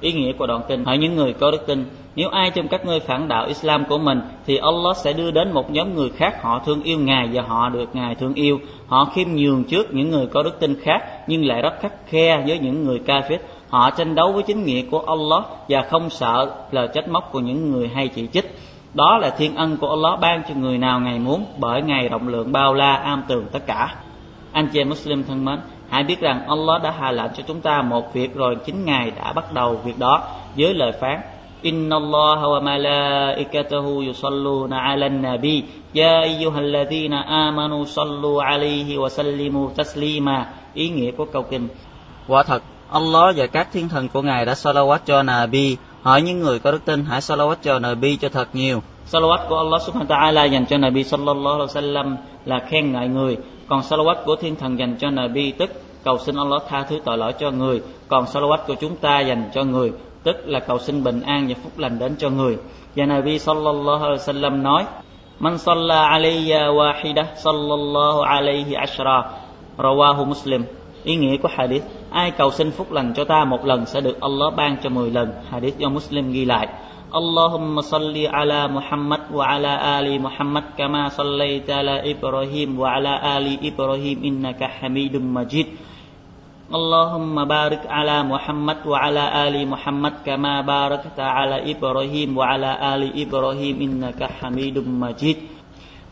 Ý 0.00 0.12
nghĩa 0.12 0.32
của 0.32 0.46
đoạn 0.46 0.60
kinh 0.68 0.84
Hỏi 0.84 0.98
những 0.98 1.16
người 1.16 1.32
có 1.32 1.50
đức 1.50 1.66
tin 1.66 1.84
Nếu 2.16 2.28
ai 2.28 2.50
trong 2.50 2.68
các 2.68 2.86
ngươi 2.86 3.00
phản 3.00 3.28
đạo 3.28 3.46
Islam 3.46 3.84
của 3.84 3.98
mình 3.98 4.20
Thì 4.46 4.56
Allah 4.56 4.96
sẽ 4.96 5.12
đưa 5.12 5.30
đến 5.30 5.52
một 5.52 5.70
nhóm 5.70 5.94
người 5.94 6.10
khác 6.10 6.42
Họ 6.42 6.62
thương 6.66 6.82
yêu 6.82 6.98
Ngài 6.98 7.28
và 7.32 7.42
họ 7.42 7.68
được 7.68 7.88
Ngài 7.92 8.14
thương 8.14 8.34
yêu 8.34 8.60
Họ 8.86 9.04
khiêm 9.14 9.28
nhường 9.28 9.64
trước 9.64 9.94
những 9.94 10.10
người 10.10 10.26
có 10.26 10.42
đức 10.42 10.60
tin 10.60 10.80
khác 10.82 10.98
Nhưng 11.26 11.46
lại 11.46 11.62
rất 11.62 11.80
khắc 11.80 11.92
khe 12.06 12.44
với 12.46 12.58
những 12.58 12.84
người 12.84 13.00
ca 13.06 13.20
phết 13.28 13.40
họ 13.74 13.90
tranh 13.90 14.14
đấu 14.14 14.32
với 14.32 14.42
chính 14.42 14.64
nghĩa 14.64 14.82
của 14.90 15.00
Allah 15.00 15.44
và 15.68 15.82
không 15.90 16.10
sợ 16.10 16.50
lời 16.70 16.88
trách 16.94 17.08
móc 17.08 17.32
của 17.32 17.40
những 17.40 17.72
người 17.72 17.88
hay 17.88 18.08
chỉ 18.08 18.26
trích 18.32 18.58
đó 18.94 19.18
là 19.18 19.30
thiên 19.30 19.56
ân 19.56 19.76
của 19.76 19.90
Allah 19.90 20.20
ban 20.20 20.42
cho 20.48 20.54
người 20.54 20.78
nào 20.78 21.00
ngài 21.00 21.18
muốn 21.18 21.44
bởi 21.58 21.82
ngài 21.82 22.08
rộng 22.08 22.28
lượng 22.28 22.52
bao 22.52 22.74
la 22.74 22.94
am 22.94 23.22
tường 23.28 23.46
tất 23.52 23.66
cả 23.66 23.94
anh 24.52 24.68
chị 24.72 24.80
em 24.80 24.88
Muslim 24.88 25.24
thân 25.24 25.44
mến 25.44 25.58
hãy 25.88 26.04
biết 26.04 26.20
rằng 26.20 26.46
Allah 26.48 26.82
đã 26.82 26.90
hạ 26.90 27.12
lệnh 27.12 27.30
cho 27.36 27.42
chúng 27.46 27.60
ta 27.60 27.82
một 27.82 28.14
việc 28.14 28.34
rồi 28.34 28.56
chính 28.66 28.84
ngài 28.84 29.10
đã 29.10 29.32
bắt 29.32 29.52
đầu 29.52 29.80
việc 29.84 29.98
đó 29.98 30.22
với 30.56 30.74
lời 30.74 30.92
phán 31.00 31.20
إن 31.64 31.92
الله 31.92 32.40
وملائكته 32.48 34.04
يصلون 34.04 34.72
على 34.72 35.06
النبي 35.06 35.64
يا 35.94 36.22
أيها 36.22 36.60
الذين 36.60 37.12
آمنوا 37.12 37.84
صلوا 37.84 38.42
عليه 38.42 38.98
وسلموا 38.98 39.68
تسليما 39.76 40.46
ý 40.74 40.88
nghĩa 40.88 41.10
của 41.10 41.24
câu 41.24 41.42
kinh 41.42 41.68
quả 42.28 42.42
thật 42.42 42.62
Allah 42.89 43.35
và 43.37 43.47
các 43.47 43.67
thiên 43.73 43.89
thần 43.89 44.07
của 44.09 44.21
Ngài 44.21 44.45
đã 44.45 44.53
salawat 44.53 44.97
cho 45.05 45.23
Nabi. 45.23 45.77
Hỏi 46.01 46.21
những 46.21 46.39
người 46.39 46.59
có 46.59 46.71
đức 46.71 46.85
tin, 46.85 47.05
hãy 47.05 47.21
salawat 47.21 47.55
cho 47.61 47.79
Nabi 47.79 48.15
cho 48.15 48.29
thật 48.29 48.47
nhiều. 48.53 48.81
Salawat 49.11 49.39
của 49.49 49.57
Allah 49.57 49.81
subhanahu 49.81 50.07
wa 50.09 50.17
ta'ala 50.17 50.45
dành 50.51 50.65
cho 50.65 50.77
Nabi 50.77 51.03
sallallahu 51.03 51.59
alaihi 51.59 51.73
wasallam 51.73 52.15
là 52.45 52.59
khen 52.69 52.91
ngợi 52.91 53.07
người. 53.07 53.37
Còn 53.67 53.81
salawat 53.81 54.15
của 54.25 54.35
thiên 54.35 54.55
thần 54.55 54.79
dành 54.79 54.95
cho 54.99 55.09
Nabi, 55.09 55.51
tức 55.51 55.69
cầu 56.03 56.17
xin 56.17 56.35
Allah 56.35 56.61
tha 56.69 56.83
thứ 56.83 56.99
tội 57.05 57.17
lỗi 57.17 57.33
cho 57.39 57.51
người. 57.51 57.81
Còn 58.07 58.25
salawat 58.25 58.57
của 58.67 58.75
chúng 58.75 58.95
ta 58.95 59.19
dành 59.19 59.49
cho 59.53 59.63
người, 59.63 59.91
tức 60.23 60.35
là 60.45 60.59
cầu 60.59 60.79
xin 60.79 61.03
bình 61.03 61.21
an 61.21 61.47
và 61.47 61.55
phúc 61.63 61.71
lành 61.77 61.99
đến 61.99 62.15
cho 62.19 62.29
người. 62.29 62.57
Và 62.95 63.05
Nabi 63.05 63.39
sallallahu 63.39 64.03
alaihi 64.03 64.19
wasallam 64.19 64.61
nói: 64.61 64.85
Man 65.39 65.57
salla 65.57 66.07
alayya 66.07 66.67
wahida 66.67 67.23
sallallahu 67.35 68.21
alayhi 68.21 68.73
ashra. 68.73 69.23
Rawahu 69.77 70.25
Muslim. 70.25 70.63
Ý 71.04 71.16
nghĩa 71.16 71.36
của 71.36 71.48
hadith 71.52 71.84
ai 72.10 72.30
cầu 72.30 72.50
xin 72.50 72.70
phúc 72.70 72.92
lành 72.92 73.12
cho 73.16 73.24
ta 73.24 73.44
một 73.44 73.64
lần 73.64 73.86
sẽ 73.86 74.00
được 74.00 74.20
Allah 74.20 74.54
ban 74.56 74.76
cho 74.82 74.90
10 74.90 75.10
lần 75.10 75.32
hadith 75.50 75.78
do 75.78 75.88
Muslim 75.88 76.32
ghi 76.32 76.44
lại 76.44 76.68
اللهم 77.10 77.80
صل 77.80 78.14
على 78.26 78.68
محمد 78.68 79.20
وعلى 79.34 79.72
آل 79.98 80.22
محمد 80.22 80.64
كما 80.78 81.08
صليت 81.08 81.70
على 81.70 82.12
إبراهيم 82.14 82.78
وعلى 82.78 83.12
آل 83.38 83.46
إبراهيم 83.66 84.22
إنك 84.24 84.64
حميد 84.64 85.16
مجيد 85.16 85.66
اللهم 86.70 87.44
بارك 87.44 87.82
على 87.86 88.22
محمد 88.22 88.78
وعلى 88.86 89.24
آل 89.48 89.68
محمد 89.68 90.14
كما 90.26 90.60
باركت 90.60 91.18
على 91.18 91.56
إبراهيم 91.72 92.30
وعلى 92.38 92.70
آل 92.94 93.02
إبراهيم 93.22 93.74
إنك 93.80 94.20
حميد 94.22 94.78
مجيد 94.78 95.36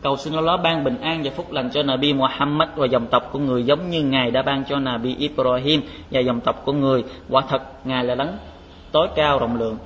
cầu 0.03 0.17
xin 0.17 0.33
Allah 0.33 0.59
ban 0.63 0.83
bình 0.83 1.01
an 1.01 1.21
và 1.23 1.31
phúc 1.31 1.51
lành 1.51 1.69
cho 1.73 1.83
Nabi 1.83 2.13
Muhammad 2.13 2.69
và 2.75 2.85
dòng 2.85 3.07
tộc 3.07 3.29
của 3.31 3.39
người 3.39 3.63
giống 3.63 3.89
như 3.89 4.03
Ngài 4.03 4.31
đã 4.31 4.41
ban 4.41 4.63
cho 4.69 4.79
Nabi 4.79 5.15
Ibrahim 5.15 5.81
và 6.11 6.19
dòng 6.19 6.41
tộc 6.41 6.65
của 6.65 6.73
người. 6.73 7.03
Quả 7.29 7.41
thật 7.49 7.61
Ngài 7.85 8.03
là 8.03 8.15
đấng 8.15 8.37
tối 8.91 9.07
cao 9.15 9.39
rộng 9.39 9.59
lượng. 9.59 9.77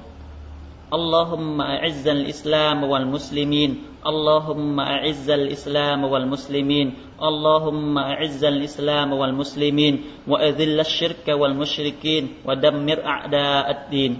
اللهم 0.94 1.62
أعز 1.62 2.08
الإسلام 2.08 2.84
والمسلمين 2.84 3.72
اللهم 4.06 4.80
أعز 4.80 5.30
الإسلام 5.30 6.04
والمسلمين 6.04 6.88
اللهم 7.30 7.98
أعز 7.98 8.44
الإسلام 8.44 9.14
والمسلمين 9.14 9.94
وأذل 10.28 10.80
الشرك 10.80 11.28
والمشركين 11.28 12.24
ودمر 12.46 13.00
أعداء 13.06 13.66
الدين 13.72 14.16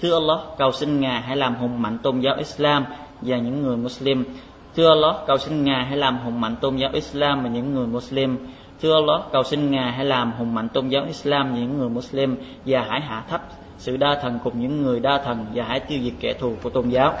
Thưa 0.00 0.14
Allah, 0.14 0.40
cầu 0.58 0.72
xin 0.72 1.00
Ngài 1.00 1.20
hãy 1.22 1.36
làm 1.36 1.54
hùng 1.54 1.82
mạnh 1.82 1.98
tôn 2.02 2.20
giáo 2.20 2.34
Islam 2.38 2.84
và 3.20 3.36
những 3.36 3.62
người 3.62 3.76
Muslim. 3.76 4.24
Thưa 4.76 4.88
Allah, 4.88 5.16
cầu 5.26 5.38
xin 5.38 5.64
Ngài 5.64 5.84
hãy 5.84 5.96
làm 5.96 6.18
hùng 6.18 6.40
mạnh 6.40 6.56
tôn 6.60 6.76
giáo 6.76 6.90
Islam 6.92 7.42
và 7.42 7.48
những 7.48 7.74
người 7.74 7.86
Muslim. 7.86 8.38
Thưa 8.82 8.94
Allah, 8.94 9.20
cầu 9.32 9.42
xin 9.42 9.70
Ngài 9.70 9.92
hãy 9.92 10.04
làm 10.04 10.32
hùng 10.32 10.54
mạnh 10.54 10.68
tôn 10.68 10.88
giáo 10.88 11.04
Islam 11.06 11.52
và 11.52 11.58
những 11.58 11.78
người 11.78 11.88
Muslim 11.88 12.36
và 12.66 12.86
hãy 12.88 13.00
hạ 13.00 13.24
thấp 13.28 13.42
sự 13.78 13.96
đa 13.96 14.14
thần 14.22 14.38
cùng 14.44 14.60
những 14.60 14.82
người 14.82 15.00
đa 15.00 15.18
thần 15.18 15.46
và 15.54 15.64
hãy 15.64 15.80
tiêu 15.80 16.00
diệt 16.02 16.12
kẻ 16.20 16.32
thù 16.32 16.56
của 16.62 16.70
tôn 16.70 16.88
giáo. 16.88 17.14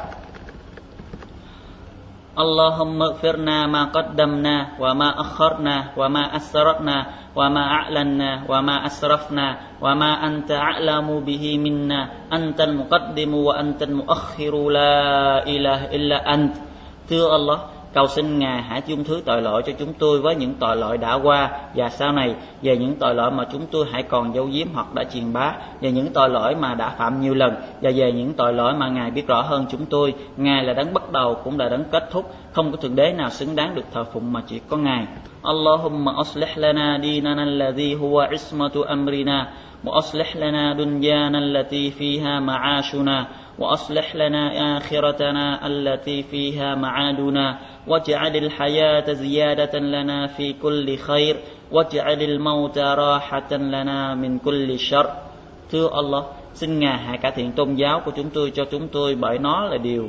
اللهم 2.36 2.98
اغفرنا 3.02 3.66
ما 3.66 3.82
قدمنا 3.96 4.76
وما 4.80 5.20
أخرنا 5.20 5.76
وما 5.96 6.36
أسررنا 6.36 6.96
وما 7.36 7.64
أعلنا 7.76 8.30
وما 8.48 8.76
أسرفنا 8.86 9.46
وما 9.80 10.12
أنت 10.26 10.50
أعلم 10.52 11.20
به 11.20 11.44
منا 11.58 12.00
أنت 12.32 12.60
المقدم 12.60 13.34
وأنت 13.34 13.80
المؤخر 13.82 14.54
لا 14.68 15.00
إله 15.48 15.80
إلا 15.96 16.34
أنت 16.34 16.54
Thưa 17.11 17.31
Allah, 17.31 17.59
cầu 17.93 18.07
xin 18.07 18.39
Ngài 18.39 18.61
hãy 18.61 18.81
dung 18.87 19.03
thứ 19.03 19.21
tội 19.25 19.41
lỗi 19.41 19.63
cho 19.65 19.73
chúng 19.79 19.93
tôi 19.93 20.21
với 20.21 20.35
những 20.35 20.53
tội 20.59 20.75
lỗi 20.75 20.97
đã 20.97 21.13
qua. 21.13 21.49
Và 21.75 21.89
sau 21.89 22.11
này 22.11 22.35
về 22.61 22.77
những 22.77 22.95
tội 22.95 23.15
lỗi 23.15 23.31
mà 23.31 23.45
chúng 23.51 23.65
tôi 23.71 23.85
hãy 23.91 24.03
còn 24.03 24.35
giấu 24.35 24.45
giếm 24.45 24.67
hoặc 24.73 24.93
đã 24.93 25.03
truyền 25.13 25.33
bá 25.33 25.53
về 25.81 25.91
những 25.91 26.13
tội 26.13 26.29
lỗi 26.29 26.55
mà 26.55 26.75
đã 26.75 26.89
phạm 26.89 27.21
nhiều 27.21 27.33
lần 27.33 27.55
và 27.81 27.91
về 27.95 28.11
những 28.11 28.33
tội 28.33 28.53
lỗi 28.53 28.73
mà 28.73 28.89
Ngài 28.89 29.11
biết 29.11 29.27
rõ 29.27 29.41
hơn 29.41 29.65
chúng 29.71 29.85
tôi 29.85 30.13
Ngài 30.37 30.63
là 30.63 30.73
đấng 30.73 30.93
bắt 30.93 31.11
đầu 31.11 31.37
cũng 31.43 31.59
là 31.59 31.69
đấng 31.69 31.83
kết 31.83 32.09
thúc. 32.11 32.35
Không 32.51 32.71
có 32.71 32.77
thượng 32.77 32.95
đế 32.95 33.13
nào 33.13 33.29
xứng 33.29 33.55
đáng 33.55 33.75
được 33.75 33.85
thờ 33.93 34.03
phụng 34.13 34.33
mà 34.33 34.41
chỉ 34.47 34.59
có 34.69 34.77
Ngài. 34.77 35.05
Allahumma 35.43 36.11
aslih 36.17 36.57
lana 36.57 36.99
dinana 37.03 37.43
alladhi 37.43 37.95
huwa 37.95 38.29
ismatu 38.31 38.81
amrina 38.81 39.53
wa 39.83 39.93
aslih 39.93 40.35
lana 40.35 40.75
dunyana 40.77 41.39
allati 41.39 41.93
fiha 41.99 42.45
وأصلح 43.58 44.16
لنا 44.16 44.76
آخرتنا 44.76 45.66
التي 45.66 46.22
فيها 46.22 46.74
معادنا 46.74 47.58
واجعل 47.86 48.36
الحياة 48.36 49.12
زيادة 49.12 49.78
لنا 49.78 50.26
في 50.26 50.52
كل 50.52 50.96
خير 50.96 51.36
واجعل 51.72 52.22
الموت 52.22 52.78
راحة 52.78 53.56
لنا 53.56 54.14
من 54.14 54.38
كل 54.38 54.78
شر 54.78 55.06
Thưa 55.70 55.88
Allah, 55.92 56.24
xin 56.54 56.78
Ngài 56.78 56.98
hãy 56.98 57.18
cải 57.18 57.32
thiện 57.32 57.52
tôn 57.52 57.74
giáo 57.74 58.00
của 58.04 58.10
chúng 58.16 58.30
tôi 58.30 58.50
cho 58.50 58.64
chúng 58.64 58.88
tôi 58.88 59.14
bởi 59.14 59.38
nó 59.38 59.64
là 59.64 59.76
điều 59.76 60.08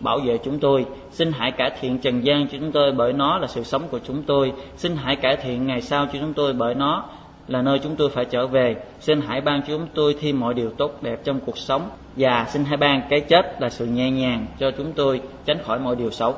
bảo 0.00 0.18
vệ 0.18 0.38
chúng 0.44 0.58
tôi. 0.58 0.86
Xin 1.10 1.32
hãy 1.32 1.50
cải 1.50 1.70
thiện 1.80 1.98
trần 1.98 2.24
gian 2.24 2.48
cho 2.48 2.58
chúng 2.60 2.72
tôi 2.72 2.92
bởi 2.92 3.12
nó 3.12 3.38
là 3.38 3.46
sự 3.46 3.62
sống 3.62 3.82
của 3.90 3.98
chúng 4.06 4.22
tôi. 4.22 4.52
Xin 4.76 4.96
hãy 4.96 5.16
cải 5.16 5.36
thiện 5.36 5.66
ngày 5.66 5.80
sau 5.80 6.06
cho 6.06 6.18
chúng 6.20 6.32
tôi 6.32 6.52
bởi 6.52 6.74
nó 6.74 7.04
là 7.48 7.62
nơi 7.62 7.78
chúng 7.78 7.96
tôi 7.96 8.10
phải 8.10 8.24
trở 8.24 8.46
về. 8.46 8.76
Xin 9.00 9.20
hãy 9.20 9.40
ban 9.40 9.62
cho 9.62 9.68
chúng 9.68 9.86
tôi 9.94 10.16
thêm 10.20 10.40
mọi 10.40 10.54
điều 10.54 10.70
tốt 10.70 11.02
đẹp 11.02 11.20
trong 11.24 11.40
cuộc 11.46 11.58
sống 11.58 11.90
và 12.16 12.46
xin 12.48 12.64
hãy 12.64 12.76
ban 12.76 13.02
cái 13.10 13.20
chết 13.20 13.60
là 13.60 13.70
sự 13.70 13.86
nhẹ 13.86 14.10
nhàng 14.10 14.46
cho 14.58 14.70
chúng 14.70 14.92
tôi 14.92 15.20
tránh 15.44 15.58
khỏi 15.64 15.78
mọi 15.78 15.96
điều 15.96 16.10
xấu. 16.10 16.34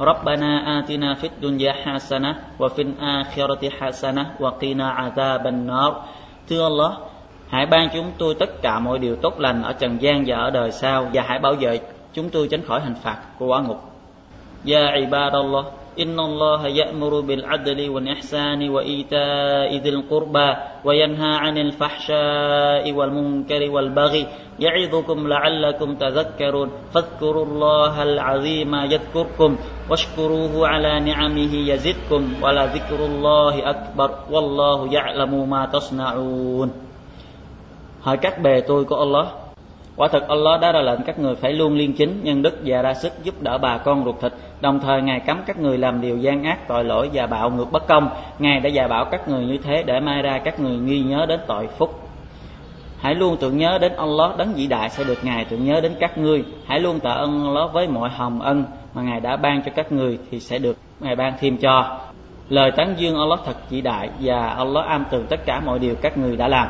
ربنا 0.00 0.78
آتنا 0.78 1.14
في 1.14 1.26
الدنيا 1.32 1.72
حسنة 1.72 2.30
وفي 2.58 2.82
الآخرة 2.82 3.62
حسنة 3.78 4.24
وقنا 4.40 4.86
عذاب 4.90 5.46
النار 5.46 5.92
Thưa 6.48 6.62
Allah, 6.62 6.92
hãy 7.48 7.66
ban 7.66 7.88
chúng 7.94 8.12
tôi 8.18 8.34
tất 8.34 8.62
cả 8.62 8.78
mọi 8.78 8.98
điều 8.98 9.16
tốt 9.16 9.40
lành 9.40 9.62
ở 9.62 9.72
trần 9.72 10.02
gian 10.02 10.24
và 10.26 10.36
ở 10.36 10.50
đời 10.50 10.72
sau 10.72 11.06
và 11.12 11.22
hãy 11.26 11.38
bảo 11.38 11.54
vệ 11.54 11.80
chúng 12.12 12.30
tôi 12.30 12.48
tránh 12.50 12.62
khỏi 12.62 12.80
hình 12.80 12.94
phạt 13.02 13.18
của 13.38 13.46
quả 13.46 13.60
ngục. 13.60 13.82
Ya 14.66 14.92
ibadallah, 14.94 15.64
إن 15.99 16.19
الله 16.19 16.67
يأمر 16.67 17.19
بالعدل 17.19 17.89
والإحسان 17.89 18.69
وإيتاء 18.69 19.75
ذي 19.75 19.89
القربى 19.89 20.49
وينهى 20.85 21.31
عن 21.35 21.57
الفحشاء 21.57 22.91
والمنكر 22.91 23.71
والبغي 23.71 24.27
يعظكم 24.59 25.27
لعلكم 25.27 25.95
تذكرون 25.95 26.69
فاذكروا 26.93 27.45
الله 27.45 28.03
العظيم 28.03 28.75
يذكركم 28.75 29.57
واشكروه 29.89 30.67
على 30.67 30.99
نعمه 30.99 31.53
يزدكم 31.55 32.43
ولذكر 32.43 32.99
الله 33.05 33.69
أكبر 33.69 34.09
والله 34.31 34.93
يعلم 34.93 35.49
ما 35.49 35.65
تصنعون. 35.65 36.71
Tôi 38.67 38.85
của 38.85 38.95
Allah. 38.95 39.44
Quả 39.97 40.07
thật 40.11 40.27
Allah 40.27 40.61
đã 40.61 40.71
ra 40.71 40.81
lệnh 40.81 41.01
các 41.05 41.19
người 41.19 41.35
phải 41.35 41.53
luôn 41.53 41.73
liên 41.73 41.93
chính, 41.93 42.23
nhân 42.23 42.41
đức 42.41 42.59
và 42.65 42.81
ra 42.81 42.93
sức 42.93 43.13
giúp 43.23 43.41
đỡ 43.41 43.57
bà 43.57 43.77
con 43.77 44.05
ruột 44.05 44.15
thịt. 44.21 44.33
Đồng 44.61 44.79
thời 44.79 45.01
Ngài 45.01 45.19
cấm 45.19 45.41
các 45.45 45.59
người 45.59 45.77
làm 45.77 46.01
điều 46.01 46.17
gian 46.17 46.43
ác, 46.43 46.67
tội 46.67 46.83
lỗi 46.83 47.09
và 47.13 47.27
bạo 47.27 47.49
ngược 47.49 47.71
bất 47.71 47.87
công. 47.87 48.09
Ngài 48.39 48.59
đã 48.59 48.69
dạy 48.69 48.87
bảo 48.87 49.05
các 49.05 49.27
người 49.27 49.45
như 49.45 49.57
thế 49.57 49.83
để 49.83 49.99
mai 49.99 50.21
ra 50.21 50.37
các 50.37 50.59
người 50.59 50.77
nghi 50.77 50.99
nhớ 50.99 51.25
đến 51.25 51.39
tội 51.47 51.67
phúc. 51.77 51.99
Hãy 52.99 53.15
luôn 53.15 53.37
tưởng 53.39 53.57
nhớ 53.57 53.77
đến 53.81 53.91
Allah 53.97 54.37
đấng 54.37 54.53
vĩ 54.53 54.67
đại 54.67 54.89
sẽ 54.89 55.03
được 55.03 55.17
Ngài 55.23 55.45
tưởng 55.45 55.65
nhớ 55.65 55.81
đến 55.81 55.91
các 55.99 56.17
ngươi. 56.17 56.43
Hãy 56.67 56.79
luôn 56.79 56.99
tạ 56.99 57.11
ơn 57.11 57.45
Allah 57.45 57.73
với 57.73 57.87
mọi 57.87 58.09
hồng 58.09 58.41
ân 58.41 58.65
mà 58.93 59.01
Ngài 59.01 59.19
đã 59.19 59.35
ban 59.35 59.61
cho 59.65 59.71
các 59.75 59.91
người 59.91 60.19
thì 60.31 60.39
sẽ 60.39 60.59
được 60.59 60.77
Ngài 60.99 61.15
ban 61.15 61.33
thêm 61.39 61.57
cho. 61.57 61.99
Lời 62.49 62.71
tán 62.71 62.93
dương 62.97 63.19
Allah 63.19 63.39
thật 63.45 63.69
vĩ 63.69 63.81
đại 63.81 64.09
và 64.19 64.47
Allah 64.47 64.85
am 64.85 65.05
tường 65.11 65.25
tất 65.29 65.45
cả 65.45 65.61
mọi 65.65 65.79
điều 65.79 65.95
các 66.01 66.17
người 66.17 66.37
đã 66.37 66.47
làm. 66.47 66.67